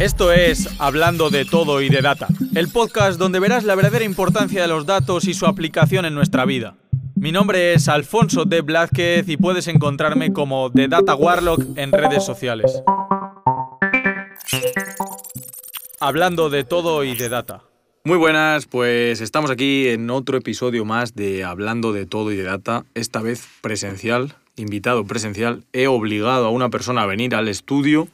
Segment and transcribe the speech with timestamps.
[0.00, 4.62] Esto es Hablando de todo y de data, el podcast donde verás la verdadera importancia
[4.62, 6.74] de los datos y su aplicación en nuestra vida.
[7.16, 12.24] Mi nombre es Alfonso de Blázquez y puedes encontrarme como The Data Warlock en redes
[12.24, 12.82] sociales.
[16.00, 17.60] Hablando de todo y de data.
[18.02, 22.44] Muy buenas, pues estamos aquí en otro episodio más de Hablando de todo y de
[22.44, 25.64] data, esta vez presencial, invitado presencial.
[25.74, 28.08] He obligado a una persona a venir al estudio.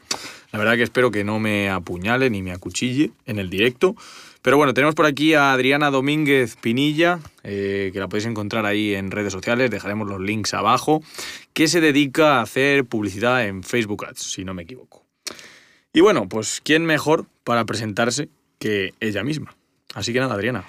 [0.56, 3.94] La verdad que espero que no me apuñale ni me acuchille en el directo.
[4.40, 8.94] Pero bueno, tenemos por aquí a Adriana Domínguez Pinilla, eh, que la podéis encontrar ahí
[8.94, 11.02] en redes sociales, dejaremos los links abajo,
[11.52, 15.04] que se dedica a hacer publicidad en Facebook Ads, si no me equivoco.
[15.92, 19.54] Y bueno, pues ¿quién mejor para presentarse que ella misma?
[19.92, 20.64] Así que nada, Adriana,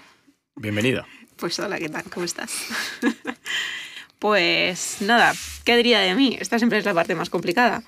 [0.58, 1.08] bienvenida.
[1.38, 2.04] Pues hola, ¿qué tal?
[2.14, 2.52] ¿Cómo estás?
[4.20, 6.38] pues nada, ¿qué diría de mí?
[6.42, 7.84] Esta siempre es la parte más complicada.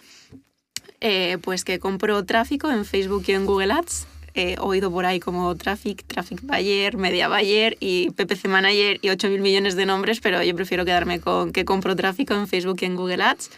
[1.01, 4.07] Eh, pues que compro tráfico en Facebook y en Google Ads.
[4.33, 9.39] He oído por ahí como Traffic, Traffic Buyer, Media Buyer y PPC Manager y 8.000
[9.39, 12.95] millones de nombres, pero yo prefiero quedarme con que compro tráfico en Facebook y en
[12.95, 13.49] Google Ads.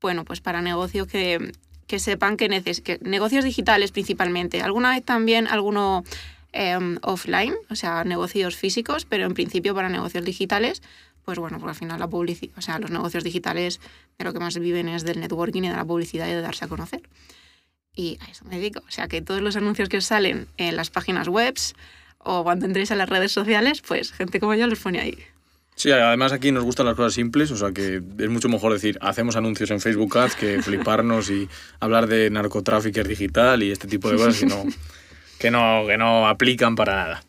[0.00, 1.52] Bueno, pues para negocios que,
[1.86, 4.62] que sepan que, neces que negocios digitales principalmente.
[4.62, 6.02] Alguna vez también alguno
[6.52, 10.82] Em, offline, o sea, negocios físicos, pero en principio para negocios digitales,
[11.24, 13.80] pues bueno, porque al final la publicidad, o sea, los negocios digitales
[14.18, 16.64] de lo que más viven es del networking y de la publicidad y de darse
[16.64, 17.02] a conocer.
[17.94, 18.80] Y a eso me dedico.
[18.86, 21.54] O sea, que todos los anuncios que salen en las páginas web
[22.18, 25.18] o cuando entréis a las redes sociales, pues gente como yo los pone ahí.
[25.74, 28.98] Sí, además aquí nos gustan las cosas simples, o sea que es mucho mejor decir,
[29.00, 31.48] hacemos anuncios en Facebook Ads que fliparnos y
[31.80, 34.62] hablar de narcotráfico digital y este tipo de cosas, sino
[35.38, 37.24] que no, que no aplican para nada.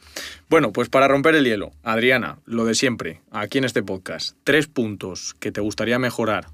[0.49, 4.67] Bueno, pues para romper el hielo, Adriana, lo de siempre, aquí en este podcast, tres
[4.67, 6.47] puntos que te gustaría mejorar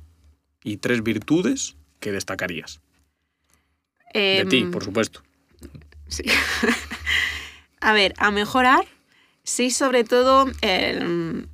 [0.63, 2.79] y tres virtudes que destacarías.
[4.13, 5.21] de ti, Em, por supuesto.
[6.07, 6.23] Sí.
[7.81, 8.85] a ver, a mejorar,
[9.43, 11.47] sí, sobre todo el-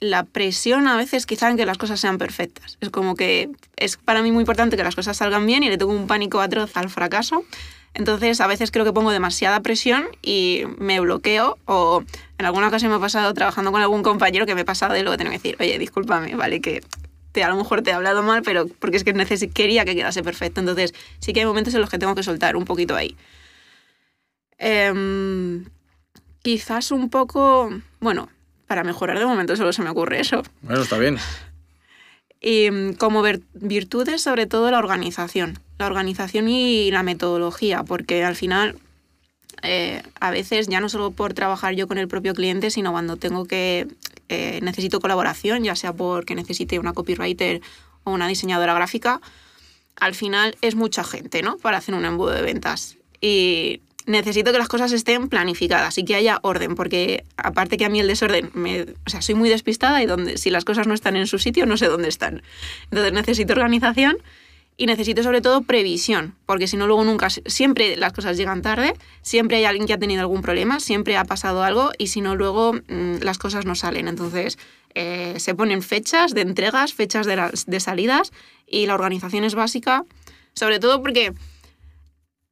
[0.00, 2.78] la presión a veces quizá en que las cosas sean perfectas.
[2.80, 5.76] Es como que es para mí muy importante que las cosas salgan bien y le
[5.78, 7.44] tengo un pánico atroz al fracaso.
[7.94, 12.04] Entonces, a veces creo que pongo demasiada presión y me bloqueo o
[12.38, 15.02] en alguna ocasión me ha pasado trabajando con algún compañero que me he pasado de
[15.02, 16.82] luego tener que decir, oye, discúlpame, vale, que
[17.32, 19.14] te, a lo mejor te he hablado mal, pero porque es que
[19.52, 20.60] quería que quedase perfecto.
[20.60, 23.16] Entonces, sí que hay momentos en los que tengo que soltar un poquito ahí.
[24.58, 25.64] Em,
[26.42, 28.28] quizás un poco, bueno,
[28.66, 30.42] para mejorar de momento solo se me ocurre eso.
[30.62, 31.18] Bueno, está bien.
[32.40, 33.22] Y mm, como
[33.54, 35.58] virtudes, sobre todo la organización.
[35.78, 38.76] La organización y la metodología, porque al final,
[39.62, 43.16] eh, a veces, ya no solo por trabajar yo con el propio cliente, sino cuando
[43.16, 43.86] tengo que,
[44.28, 47.60] eh, necesito colaboración, ya sea porque necesite una copywriter
[48.04, 49.20] o una diseñadora gráfica,
[49.96, 51.56] al final es mucha gente, ¿no?
[51.58, 52.96] Para hacer un embudo de ventas.
[53.20, 57.88] Y necesito que las cosas estén planificadas y que haya orden, porque aparte que a
[57.88, 60.94] mí el desorden, me, o sea, soy muy despistada y donde, si las cosas no
[60.94, 62.42] están en su sitio, no sé dónde están.
[62.90, 64.18] Entonces necesito organización
[64.80, 68.94] y necesito sobre todo previsión, porque si no luego nunca, siempre las cosas llegan tarde,
[69.22, 72.36] siempre hay alguien que ha tenido algún problema, siempre ha pasado algo y si no
[72.36, 74.06] luego mm, las cosas no salen.
[74.06, 74.56] Entonces
[74.94, 78.32] eh, se ponen fechas de entregas, fechas de, salidas
[78.66, 80.04] y la organización es básica,
[80.54, 81.34] sobre todo porque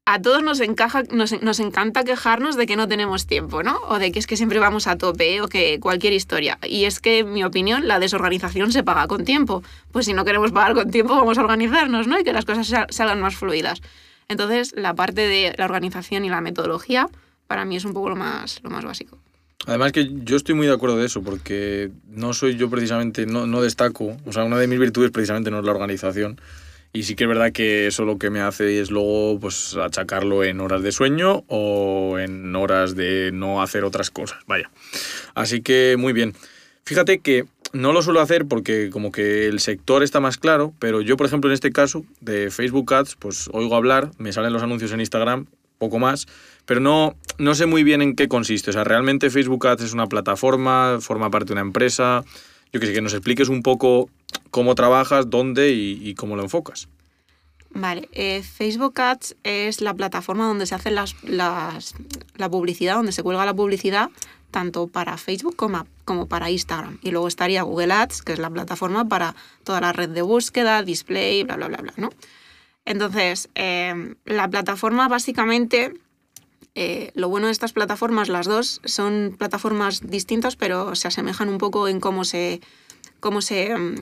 [0.09, 3.77] a todos nos, encaja, nos, nos encanta quejarnos de que no tenemos tiempo, ¿no?
[3.89, 6.59] O de que es que siempre vamos a tope o que cualquier historia.
[6.62, 9.65] Y es que, en mi opinión, la desorganización se paga con tiempo.
[9.91, 12.19] Pues si no queremos pagar con tiempo, vamos a organizarnos, ¿no?
[12.21, 13.83] Y que las cosas sal- salgan más fluidas.
[14.28, 17.09] Entonces, la parte de la organización y la metodología,
[17.49, 19.19] para mí es un poco lo más, lo más básico.
[19.67, 23.49] Además que yo estoy muy de acuerdo de eso, porque no soy yo precisamente, no,
[23.49, 26.41] no destaco, o sea, una de mis virtudes precisamente no es la organización.
[26.92, 30.44] Y sí que es verdad que eso lo que me hace es luego pues achacarlo
[30.44, 34.70] en horas de sueño o en horas de no hacer otras cosas, vaya.
[35.34, 36.34] Así que muy bien.
[36.84, 41.00] Fíjate que no lo suelo hacer porque como que el sector está más claro, pero
[41.00, 44.62] yo por ejemplo en este caso de Facebook Ads, pues oigo hablar, me salen los
[44.62, 45.46] anuncios en Instagram,
[45.78, 46.26] poco más,
[46.64, 48.70] pero no, no sé muy bien en qué consiste.
[48.70, 52.25] O sea, realmente Facebook Ads es una plataforma, forma parte de una empresa.
[52.72, 54.11] Yo que sé, que nos expliques un poco
[54.56, 56.88] cómo trabajas, dónde y, cómo lo enfocas.
[57.69, 63.44] Vale, eh, Facebook Ads es la plataforma donde se hace la publicidad, donde se cuelga
[63.44, 64.08] la publicidad
[64.50, 66.99] tanto para Facebook como, para Instagram.
[67.03, 70.82] Y luego estaría Google Ads, que es la plataforma para toda la red de búsqueda,
[70.82, 72.09] display, bla, bla, bla, bla, ¿no?
[72.87, 75.93] Entonces, eh, la plataforma básicamente,
[76.75, 81.59] eh, lo bueno de estas plataformas, las dos, son plataformas distintas, pero se asemejan un
[81.59, 82.62] poco en cómo se,
[83.20, 83.97] cómo se, mm,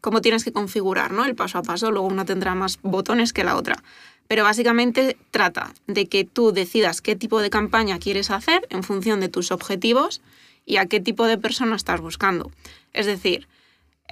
[0.00, 1.24] cómo tienes que configurar, ¿no?
[1.24, 1.90] El paso a paso.
[1.90, 3.82] Luego una tendrá más botones que la otra.
[4.28, 9.18] Pero básicamente trata de que tú decidas qué tipo de campaña quieres hacer en función
[9.18, 10.22] de tus objetivos
[10.64, 12.52] y a qué tipo de persona estás buscando.
[12.92, 13.48] Es decir,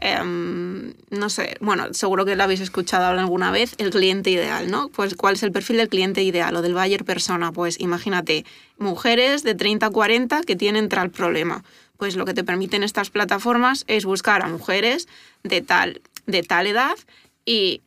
[0.00, 4.88] em, no sé, bueno, seguro que lo habéis escuchado alguna vez, el cliente ideal, ¿no?
[4.88, 7.52] Pues cuál es el perfil del cliente ideal o del buyer persona.
[7.52, 8.44] Pues imagínate,
[8.76, 11.62] mujeres de 30 a 40 que tienen tal problema.
[11.98, 15.08] Pues lo que te permiten estas plataformas es buscar a mujeres
[15.42, 16.96] de tal, de tal edad
[17.44, 17.82] y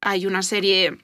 [0.00, 0.98] hay una serie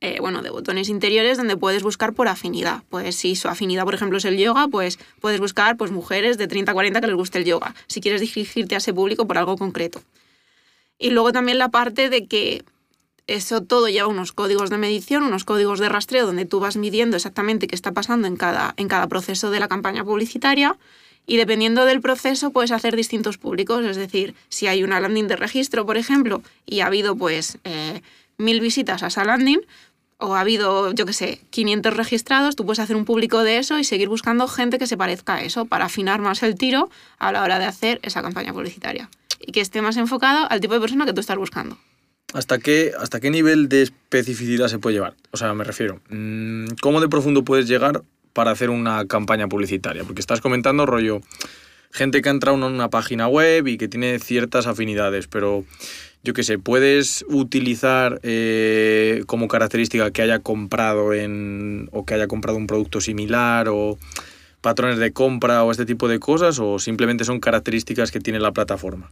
[0.00, 2.82] eh, bueno, de botones interiores donde puedes buscar por afinidad.
[2.88, 6.46] Pues si su afinidad, por ejemplo, es el yoga, pues puedes buscar pues, mujeres de
[6.46, 9.38] 30 a 40 que les guste el yoga, si quieres dirigirte a ese público por
[9.38, 10.02] algo concreto.
[10.98, 12.64] Y luego también la parte de que
[13.26, 17.16] eso todo lleva unos códigos de medición, unos códigos de rastreo donde tú vas midiendo
[17.16, 20.76] exactamente qué está pasando en cada, en cada proceso de la campaña publicitaria
[21.28, 23.84] y dependiendo del proceso puedes hacer distintos públicos.
[23.84, 28.00] Es decir, si hay una landing de registro, por ejemplo, y ha habido pues eh,
[28.38, 29.60] mil visitas a esa landing,
[30.16, 33.78] o ha habido, yo qué sé, 500 registrados, tú puedes hacer un público de eso
[33.78, 37.30] y seguir buscando gente que se parezca a eso para afinar más el tiro a
[37.30, 39.08] la hora de hacer esa campaña publicitaria
[39.38, 41.78] y que esté más enfocado al tipo de persona que tú estás buscando.
[42.32, 45.14] ¿Hasta qué, ¿Hasta qué nivel de especificidad se puede llevar?
[45.30, 48.02] O sea, me refiero, mm, ¿cómo de profundo puedes llegar
[48.38, 50.04] para hacer una campaña publicitaria?
[50.04, 51.20] Porque estás comentando rollo,
[51.90, 55.64] gente que ha entrado en una página web y que tiene ciertas afinidades, pero
[56.22, 62.28] yo qué sé, puedes utilizar eh, como característica que haya comprado en, o que haya
[62.28, 63.98] comprado un producto similar o
[64.60, 68.52] patrones de compra o este tipo de cosas o simplemente son características que tiene la
[68.52, 69.10] plataforma?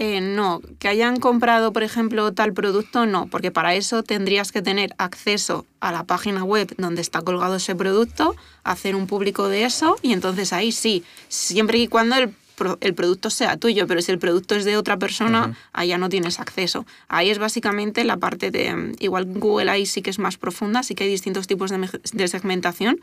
[0.00, 4.62] Eh, no, que hayan comprado, por ejemplo, tal producto, no, porque para eso tendrías que
[4.62, 9.64] tener acceso a la página web donde está colgado ese producto, hacer un público de
[9.64, 12.32] eso y entonces ahí sí, siempre y cuando el
[12.80, 16.40] el producto sea tuyo, pero si el producto es de otra persona, allá no tienes
[16.40, 16.86] acceso.
[17.08, 20.94] Ahí es básicamente la parte de, igual Google ahí sí que es más profunda, sí
[20.94, 23.00] que hay distintos tipos de segmentación,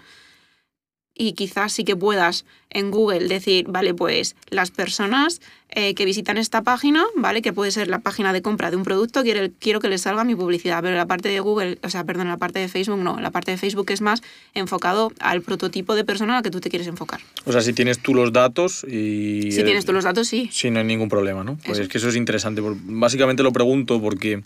[1.18, 5.40] y quizás sí que puedas en Google decir, vale, pues las personas
[5.70, 7.42] eh, que visitan esta página, ¿vale?
[7.42, 10.26] Que puede ser la página de compra de un producto, quiero, quiero que les salga
[10.26, 13.20] mi publicidad, pero la parte de Google, o sea, perdón, la parte de Facebook no,
[13.22, 14.22] la parte de Facebook es más
[14.54, 17.22] enfocado al prototipo de persona a la que tú te quieres enfocar.
[17.46, 19.52] O sea, si tienes tú los datos y...
[19.52, 20.50] Si tienes tú los datos, sí.
[20.52, 21.58] Sí, no hay ningún problema, ¿no?
[21.66, 22.62] Pues es que eso es interesante.
[22.62, 24.44] Básicamente lo pregunto porque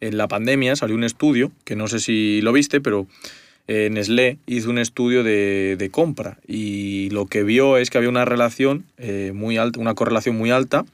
[0.00, 3.06] en la pandemia salió un estudio, que no sé si lo viste, pero
[3.66, 8.24] eh, Nestlé hizo un estudio de, compra y lo que vio es que había una
[8.24, 10.84] relación eh, muy alta, una correlación muy alta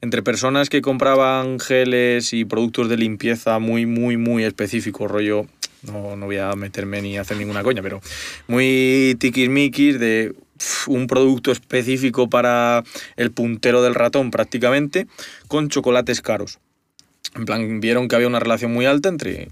[0.00, 5.46] entre personas que compraban geles y productos de limpieza muy, muy, muy específicos, rollo,
[5.82, 8.00] no, no voy a meterme ni hacer ninguna coña, pero
[8.46, 10.34] muy tiquismiquis de
[10.86, 12.84] un producto específico para
[13.16, 15.06] el puntero del ratón prácticamente,
[15.48, 16.58] con chocolates caros.
[17.34, 19.48] En plan, vieron que había una relación muy alta entre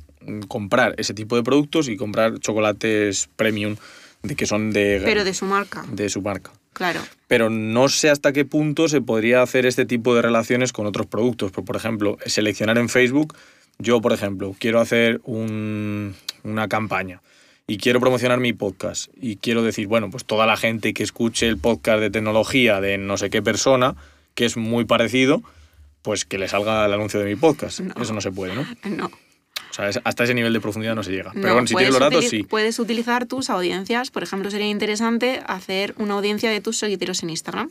[0.49, 3.77] comprar ese tipo de productos y comprar chocolates premium
[4.23, 5.01] de que son de...
[5.05, 5.85] Pero de su marca.
[5.91, 6.53] De su marca.
[6.73, 7.01] Claro.
[7.29, 11.07] Pero no sé hasta qué punto se podría hacer este tipo de relaciones con otros
[11.07, 11.53] productos.
[11.53, 13.35] Por, ejemplo, seleccionar en Facebook,
[13.79, 17.21] yo, por ejemplo, quiero hacer una campaña
[17.67, 21.47] y quiero promocionar mi podcast y quiero decir, bueno, pues toda la gente que escuche
[21.47, 23.95] el podcast de tecnología de no sé qué persona,
[24.35, 25.43] que es muy parecido,
[26.03, 27.81] pues que le salga el anuncio de mi podcast.
[28.01, 28.67] Eso no se puede, ¿no?
[28.85, 29.11] No.
[29.73, 31.33] O sea, hasta ese nivel de profundidad no se llega.
[31.33, 32.43] Pero bueno, si tienes los datos, sí.
[32.43, 34.11] Puedes utilizar tus audiencias.
[34.11, 37.71] Por ejemplo, sería interesante hacer una audiencia de tus seguidores en Instagram.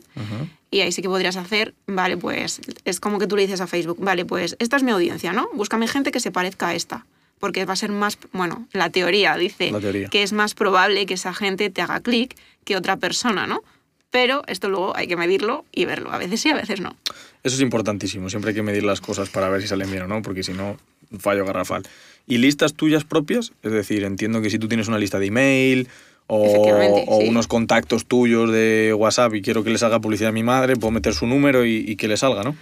[0.70, 3.68] Y ahí sí que podrías hacer, vale, pues es como que tú le dices a
[3.68, 5.48] Facebook, vale, pues esta es mi audiencia, ¿no?
[5.52, 7.06] Búscame gente que se parezca a esta.
[7.38, 9.72] Porque va a ser más, bueno, la teoría dice
[10.10, 13.62] que es más probable que esa gente te haga clic que otra persona, ¿no?
[14.10, 16.12] Pero esto luego hay que medirlo y verlo.
[16.12, 16.96] A veces sí, a veces no.
[17.42, 18.28] Eso es importantísimo.
[18.28, 20.52] Siempre hay que medir las cosas para ver si salen bien o no, porque si
[20.52, 20.76] no,
[21.18, 21.82] fallo garrafal.
[22.26, 23.52] ¿Y listas tuyas propias?
[23.62, 25.88] Es decir, entiendo que si tú tienes una lista de email
[26.26, 30.76] o, unos contactos tuyos de WhatsApp y quiero que le salga publicidad a mi madre,
[30.76, 32.56] puedo meter su número y, que le salga, ¿no?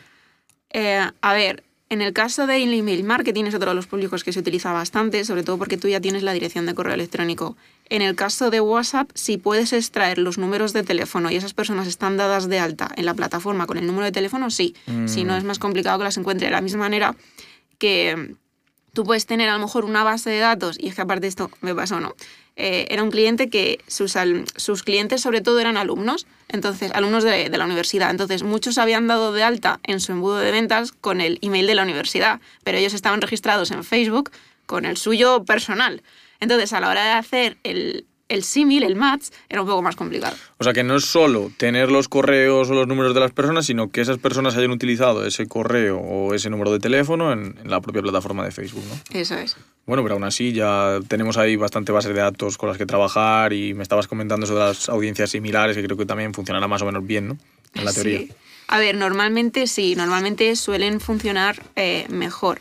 [0.72, 4.32] Eh, a ver, en el caso de email marketing es otro de los públicos que
[4.32, 7.56] se utiliza bastante, sobre todo porque tú ya tienes la dirección de correo electrónico.
[7.88, 11.88] En el caso de WhatsApp, si puedes extraer los números de teléfono y esas personas
[11.88, 14.76] están dadas de alta en la plataforma con el número de teléfono, sí.
[15.06, 15.38] Si no, mm.
[15.38, 17.16] es más complicado que las encuentre de la misma manera
[17.80, 18.36] que
[18.92, 21.50] tú puedes tener a lo mejor una base de datos, y es que aparte esto
[21.60, 22.14] me pasó, ¿no?
[22.56, 24.14] Eh, era un cliente que sus,
[24.56, 29.06] sus clientes sobre todo eran alumnos, entonces alumnos de, de, la universidad, entonces muchos habían
[29.06, 32.76] dado de alta en su embudo de ventas con el email de la universidad, pero
[32.76, 34.30] ellos estaban registrados en Facebook
[34.66, 36.02] con el suyo personal.
[36.38, 39.96] Entonces a la hora de hacer el, el símil, el match, era un poco más
[39.96, 40.34] complicado.
[40.58, 43.66] O sea que no es solo tener los correos o los números de las personas,
[43.66, 47.70] sino que esas personas hayan utilizado ese correo o ese número de teléfono en, en
[47.70, 49.18] la propia plataforma de Facebook, ¿no?
[49.18, 49.56] Eso es.
[49.86, 53.52] Bueno, pero aún así ya tenemos ahí bastante bases de datos con las que trabajar
[53.52, 56.80] y me estabas comentando eso de las audiencias similares que creo que también funcionará más
[56.82, 57.38] o menos bien, ¿no?
[57.74, 58.18] En la teoría.
[58.18, 58.32] Sí.
[58.68, 62.60] A ver, normalmente sí, normalmente suelen funcionar eh, mejor.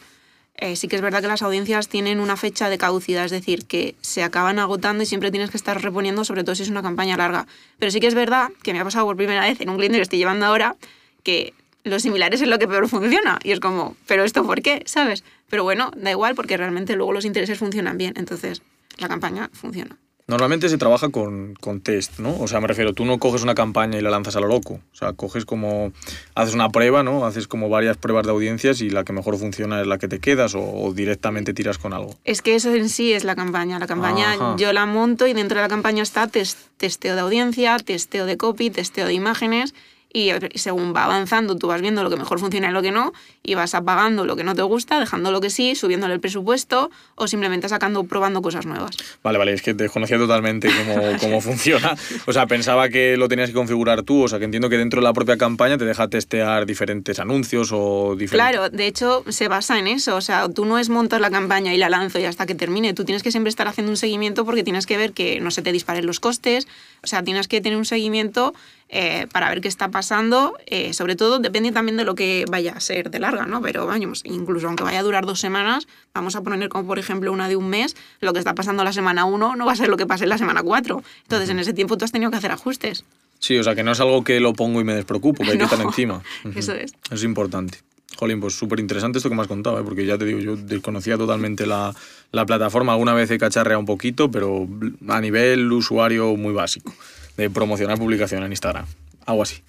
[0.62, 3.66] Eh, sí que es verdad que las audiencias tienen una fecha de caducidad, es decir,
[3.66, 6.82] que se acaban agotando y siempre tienes que estar reponiendo, sobre todo si es una
[6.82, 7.48] campaña larga.
[7.78, 9.98] Pero sí que es verdad que me ha pasado por primera vez en un cliente
[9.98, 10.76] que estoy llevando ahora
[11.24, 11.54] que
[11.86, 13.40] los similares es lo que peor funciona.
[13.42, 14.84] Y es como, ¿pero esto por qué?
[14.86, 15.24] ¿Sabes?
[15.50, 18.14] Pero bueno, da igual porque realmente luego los intereses funcionan bien.
[18.18, 18.62] Entonces,
[18.98, 19.98] la campaña funciona.
[20.30, 22.40] Normalmente se trabaja con, con test, ¿no?
[22.40, 24.76] O sea, me refiero, tú no coges una campaña y la lanzas a lo loco.
[24.94, 25.92] O sea, coges como,
[26.36, 27.26] haces una prueba, ¿no?
[27.26, 30.20] Haces como varias pruebas de audiencias y la que mejor funciona es la que te
[30.20, 32.16] quedas o, o directamente tiras con algo.
[32.24, 33.80] Es que eso en sí es la campaña.
[33.80, 34.56] La campaña Ajá.
[34.58, 38.38] yo la monto y dentro de la campaña está tes- testeo de audiencia, testeo de
[38.38, 39.74] copy, testeo de imágenes
[40.12, 43.14] y según va avanzando tú vas viendo lo que mejor funciona y lo que no
[43.44, 46.90] y vas apagando lo que no te gusta, dejando lo que sí, subiéndole el presupuesto
[47.16, 48.98] o simplemente sacando, probando cosas nuevas.
[49.24, 51.96] Vale, vale, es que desconocía totalmente cómo, cómo funciona.
[52.26, 55.02] O sea, pensaba que lo tenías que configurar tú, o sea, que entiendo que dentro
[55.02, 58.32] de la propia campaña te deja testear diferentes anuncios o diferentes...
[58.32, 61.74] Claro, de hecho se basa en eso, o sea, tú no es montar la campaña
[61.74, 64.46] y la lanzo y hasta que termine, tú tienes que siempre estar haciendo un seguimiento
[64.46, 66.68] porque tienes que ver que no se te disparen los costes,
[67.04, 68.54] o sea, tienes que tener un seguimiento
[68.90, 72.74] eh, para ver qué está pasando, eh, sobre todo depende también de lo que vaya
[72.74, 73.62] a ser de larga, ¿no?
[73.62, 77.32] Pero vamos, incluso aunque vaya a durar dos semanas, vamos a poner como por ejemplo
[77.32, 79.90] una de un mes, lo que está pasando la semana uno no va a ser
[79.90, 82.38] lo que pase en la semana cuatro, entonces en ese tiempo tú has tenido que
[82.38, 83.06] hacer ajustes.
[83.40, 85.58] Sí, o sea, que no es algo que lo pongo y me despreocupo, que hay
[85.58, 86.22] que estar encima.
[86.56, 86.94] eso es.
[87.10, 87.80] Es importante.
[88.18, 89.84] Jolín, pues súper interesante esto que me has contado, ¿eh?
[89.84, 91.96] porque ya te digo, yo desconocía totalmente la,
[92.34, 92.92] la plataforma.
[92.92, 94.68] Alguna vez he cacharreado un poquito, pero
[95.08, 96.94] a nivel usuario muy básico,
[97.40, 98.86] de promocionar publicación en Instagram,
[99.26, 99.64] algo así.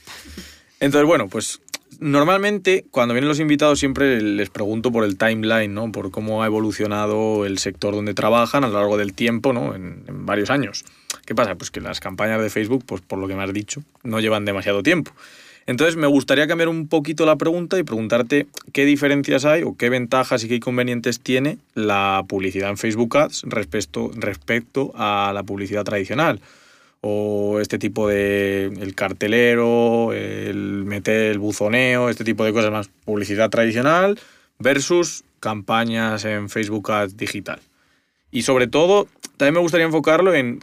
[0.80, 1.60] Entonces, bueno, pues
[2.00, 5.92] normalmente cuando vienen los invitados siempre les pregunto por el timeline, ¿no?
[5.92, 9.74] Por cómo ha evolucionado el sector donde trabajan a lo largo del tiempo, ¿no?
[9.74, 10.84] En, varios años.
[11.26, 11.54] ¿Qué pasa?
[11.54, 14.44] Pues que las campañas de Facebook, pues por lo que me has dicho, no llevan
[14.44, 15.12] demasiado tiempo.
[15.66, 19.88] Entonces me gustaría cambiar un poquito la pregunta y preguntarte qué diferencias hay o qué
[19.88, 25.84] ventajas y qué inconvenientes tiene la publicidad en Facebook Ads respecto, respecto a la publicidad
[25.84, 26.40] tradicional.
[27.02, 32.90] O este tipo de el cartelero, el meter el buzoneo, este tipo de cosas más.
[33.04, 34.18] Publicidad tradicional
[34.58, 37.60] versus campañas en Facebook Ads digital.
[38.30, 40.60] Y sobre todo, también me gustaría enfocarlo en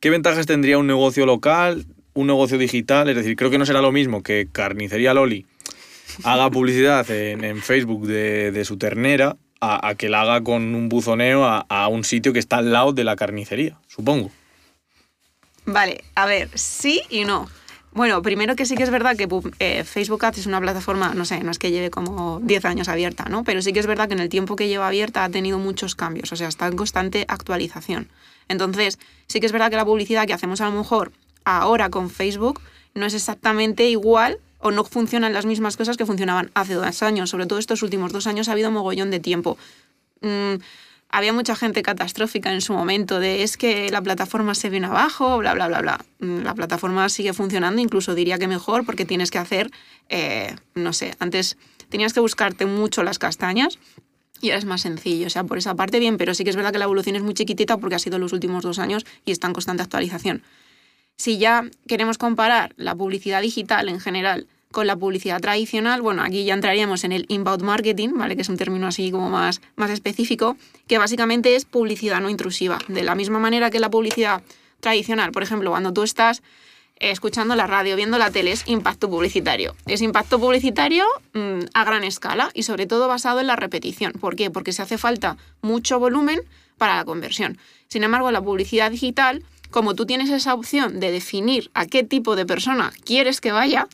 [0.00, 1.84] qué ventajas tendría un negocio local,
[2.14, 3.08] un negocio digital.
[3.08, 5.46] Es decir, creo que no será lo mismo que Carnicería Loli
[6.24, 10.88] haga publicidad en, en Facebook de, de su ternera a, que la haga con un
[10.88, 14.32] buzoneo a, a un sitio que está al lado de la carnicería, supongo.
[15.64, 17.48] Vale, a ver, sí y no.
[17.92, 19.28] Bueno, primero que sí que es verdad que
[19.58, 22.88] eh, Facebook Ads es una plataforma, no sé, no es que lleve como 10 años
[22.88, 23.44] abierta, ¿no?
[23.44, 25.94] Pero sí que es verdad que en el tiempo que lleva abierta ha tenido muchos
[25.94, 28.08] cambios, o sea, está en constante actualización.
[28.48, 31.12] Entonces, sí que es verdad que la publicidad que hacemos a lo mejor
[31.44, 32.60] ahora con Facebook
[32.94, 37.30] no es exactamente igual o no funcionan las mismas cosas que funcionaban hace dos años.
[37.30, 39.58] Sobre todo estos últimos dos años ha habido mogollón de tiempo.
[40.20, 40.54] Mm,
[41.12, 45.36] había mucha gente catastrófica en su momento de es que la plataforma se viene abajo,
[45.38, 46.04] bla, bla, bla, bla.
[46.18, 49.70] Mm, La plataforma sigue funcionando, incluso diría que mejor, porque tienes que hacer,
[50.08, 51.58] eh, no sé, antes
[51.90, 53.78] tenías que buscarte mucho las castañas
[54.40, 55.26] y ahora es más sencillo.
[55.26, 57.22] O sea, por esa parte bien, pero sí que es verdad que la evolución es
[57.22, 60.42] muy chiquitita porque ha sido los últimos dos años y está en constante actualización.
[61.16, 66.44] Si ya queremos comparar la publicidad digital en general con la publicidad tradicional, bueno, aquí
[66.44, 68.34] ya entraríamos en el inbound marketing, ¿vale?
[68.34, 70.56] Que es un término así como más, más específico,
[70.88, 72.78] que básicamente es publicidad no intrusiva.
[72.88, 74.42] De la misma manera que la publicidad
[74.80, 76.42] tradicional, por ejemplo, cuando tú estás
[76.96, 79.74] eh, escuchando la radio, viendo la tele, es impacto publicitario.
[79.86, 84.12] Es impacto publicitario mm, a gran escala y sobre todo basado en la repetición.
[84.12, 84.50] ¿Por qué?
[84.50, 86.40] Porque se hace falta mucho volumen
[86.78, 87.58] para la conversión.
[87.88, 92.36] Sin embargo, la publicidad digital, como tú tienes esa opción de definir a qué tipo
[92.36, 93.88] de persona quieres que vaya,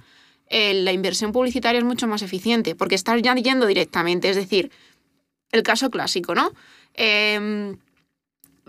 [0.51, 4.31] eh, la inversión publicitaria es mucho más eficiente porque estás ya yendo directamente.
[4.31, 4.71] Es decir,
[5.53, 6.53] el caso clásico, ¿no?
[6.95, 7.77] Em,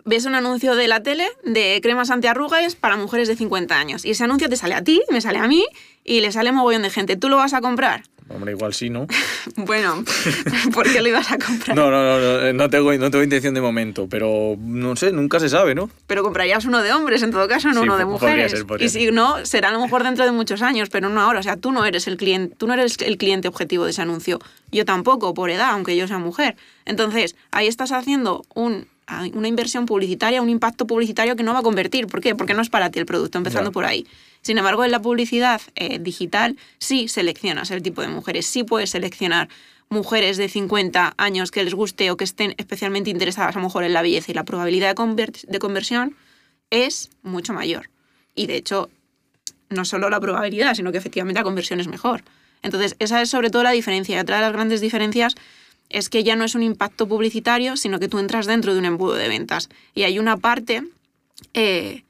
[0.05, 4.05] ves un anuncio de la tele de cremas antiarrugas para mujeres de 50 años.
[4.05, 5.65] Y ese anuncio te sale a ti, me sale a mí
[6.03, 7.15] y le sale mogollón de gente.
[7.15, 8.03] ¿Tú lo vas a comprar?
[8.31, 9.07] Hombre, igual sí, ¿no?
[9.55, 10.03] Bueno,
[10.73, 11.75] ¿por qué lo ibas a comprar?
[11.75, 15.39] No, no, no, no, no tengo, no tengo intención de momento, pero no sé, nunca
[15.39, 15.89] se sabe, ¿no?
[16.05, 18.51] Pero comprarías uno de hombres en todo caso, no Sí, uno de mujeres.
[18.51, 21.39] ser, y si no, será a lo mejor dentro de muchos años, pero no ahora.
[21.39, 24.03] O sea, tú no eres el cliente, tú no eres el cliente objetivo de ese
[24.03, 24.39] anuncio.
[24.71, 26.55] Yo tampoco, por edad, aunque yo sea mujer.
[26.85, 28.87] Entonces, ahí estás haciendo un
[29.33, 32.07] una inversión publicitaria, un impacto publicitario que no va a convertir.
[32.07, 32.35] ¿Por qué?
[32.35, 34.05] Porque no es para ti el producto, empezando por ahí.
[34.41, 38.91] Sin embargo, en la publicidad eh, digital sí seleccionas el tipo de mujeres, sí puedes
[38.91, 39.49] seleccionar
[39.89, 43.83] mujeres de 50 años que les guste o que estén especialmente interesadas a lo mejor
[43.83, 46.15] en la belleza y la probabilidad de, conver- de conversión
[46.69, 47.89] es mucho mayor.
[48.35, 48.89] Y de hecho,
[49.69, 52.23] no solo la probabilidad, sino que efectivamente la conversión es mejor.
[52.61, 54.15] Entonces, esa es sobre todo la diferencia.
[54.17, 55.33] Y otra de las grandes diferencias
[55.89, 58.85] es que ya no es un impacto publicitario, sino que tú entras dentro de un
[58.85, 59.69] embudo de ventas.
[59.95, 60.83] Y hay una parte
[61.53, 62.03] eh,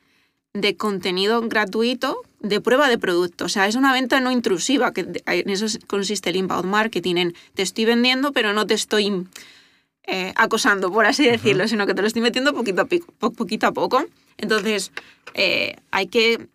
[0.54, 3.46] de contenido gratuito de prueba de producto.
[3.46, 7.36] O sea, es una venta no intrusiva, que en eso consiste el inbound marketing, en
[7.54, 9.28] te estoy vendiendo, pero no te estoy
[10.04, 13.32] eh, acosando, por así decirlo, sino que te lo estoy metiendo poquito a, pico- po-
[13.32, 14.04] poquito a poco.
[14.38, 14.92] Entonces,
[15.36, 16.48] eh, hay que,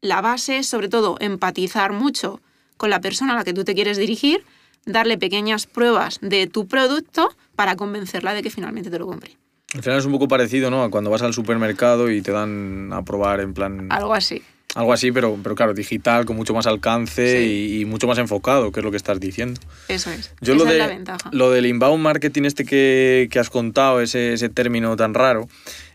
[0.00, 2.40] la base es sobre todo empatizar mucho
[2.76, 4.44] con la persona a la que tú te quieres dirigir,
[4.88, 9.36] darle pequeñas pruebas de tu producto para convencerla de que finalmente te lo compre.
[9.74, 10.82] Al final es un poco parecido, ¿no?
[10.82, 13.88] A cuando vas al supermercado y te dan a probar en plan...
[13.92, 14.42] Algo así.
[14.74, 18.70] Algo así, pero, pero claro, digital, con mucho más alcance y, y mucho más enfocado,
[18.70, 19.60] que es lo que estás diciendo.
[19.88, 20.34] Eso es.
[20.40, 21.30] Yo Esa lo, es de, la ventaja.
[21.32, 25.48] lo del inbound marketing este que, que has contado, ese, ese término tan raro,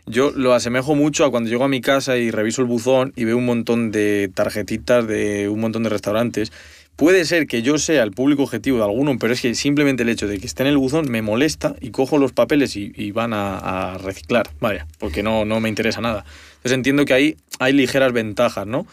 [0.06, 3.24] yo lo asemejo mucho a cuando llego a mi casa y reviso el buzón y
[3.24, 6.52] veo un montón de tarjetitas de un montón de restaurantes.
[6.96, 10.08] Puede ser que yo sea el público objetivo de alguno, pero es que simplemente el
[10.10, 13.32] hecho de que esté en el buzón me molesta y cojo los papeles y, van
[13.34, 16.24] a, reciclar, vaya, porque no, no me interesa nada.
[16.56, 18.86] Entonces entiendo que ahí hay ligeras ventajas, ¿no?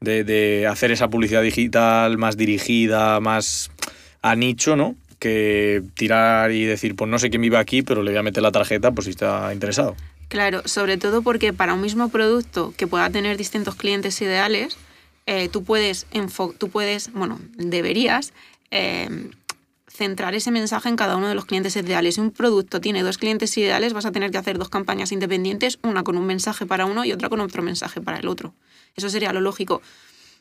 [0.00, 3.70] De, hacer esa publicidad digital más dirigida, más
[4.20, 4.96] a nicho, ¿no?
[5.20, 8.42] Que tirar y decir, pues no sé quién vive aquí, pero le voy a meter
[8.42, 9.94] la tarjeta por si está interesado.
[10.28, 14.76] Claro, sobre todo porque para un mismo producto que pueda tener distintos clientes ideales,
[15.26, 16.06] eh, tú, puedes
[16.58, 18.32] tú puedes, bueno, deberías
[18.70, 19.30] eh,
[19.88, 22.16] centrar ese mensaje en cada uno de los clientes ideales.
[22.16, 25.78] Si un producto tiene dos clientes ideales, vas a tener que hacer dos campañas independientes,
[25.82, 28.54] una con un mensaje para uno y otra con otro mensaje para el otro.
[28.96, 29.82] Eso sería lo lógico.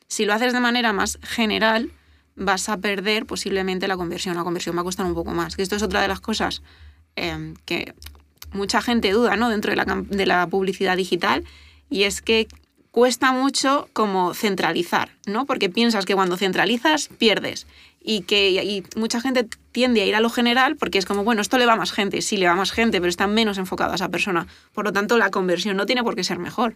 [0.08, 1.92] Si lo haces de manera más general,
[2.36, 4.36] vas a perder posiblemente la conversión.
[4.36, 5.56] La conversión va a costar un poco más.
[5.56, 6.64] Que esto es otra de las cosas
[7.16, 7.94] eh, que
[8.54, 9.50] mucha gente duda ¿no?
[9.50, 11.44] dentro de la, de la publicidad digital
[11.90, 12.48] y es que
[12.94, 15.48] cuesta mucho como centralizar, ¿no?
[15.48, 17.66] Porque piensas que cuando centralizas pierdes
[18.04, 21.42] y que y mucha gente tiende a ir a lo general porque es como, bueno,
[21.42, 23.58] esto le va a más gente, sí le va a más gente, pero está menos
[23.58, 24.46] enfocado a esa persona.
[24.74, 26.76] Por lo tanto, la conversión no tiene por qué ser mejor.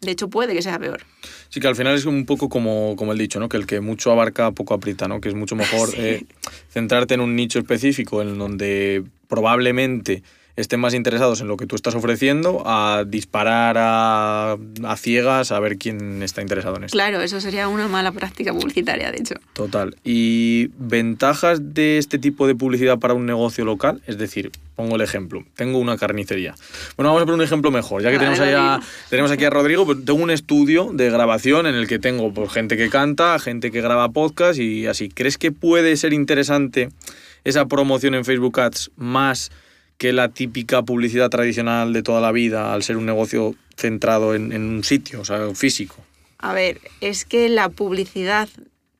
[0.00, 1.02] De hecho, puede que sea peor.
[1.50, 3.50] Sí, que al final es un poco como, como el dicho, ¿no?
[3.50, 5.20] Que el que mucho abarca, poco aprieta, ¿no?
[5.20, 5.96] Que es mucho mejor Sí.
[5.98, 6.26] eh,
[6.70, 10.22] centrarte en un nicho específico en donde probablemente
[10.56, 15.58] estén más interesados en lo que tú estás ofreciendo a disparar a, a ciegas a
[15.58, 16.94] ver quién está interesado en esto.
[16.94, 19.34] Claro, eso sería una mala práctica publicitaria, de hecho.
[19.52, 19.96] Total.
[20.04, 24.00] ¿Y ventajas de este tipo de publicidad para un negocio local?
[24.06, 25.44] Es decir, pongo el ejemplo.
[25.56, 26.54] Tengo una carnicería.
[26.96, 28.02] Bueno, vamos a poner un ejemplo mejor.
[28.02, 28.92] Ya que Vale, tenemos, ahí a, Rodrigo.
[29.10, 32.52] tenemos aquí a Rodrigo, pues tengo un estudio de grabación en el que tengo pues,
[32.52, 35.08] gente que canta, gente que graba podcast y así.
[35.08, 36.90] ¿Crees que puede ser interesante
[37.44, 39.50] esa promoción en Facebook Ads más
[39.98, 44.52] que la típica publicidad tradicional de toda la vida al ser un negocio centrado en,
[44.52, 45.96] en un sitio, o sea, físico?
[46.38, 48.48] A ver, es que la publicidad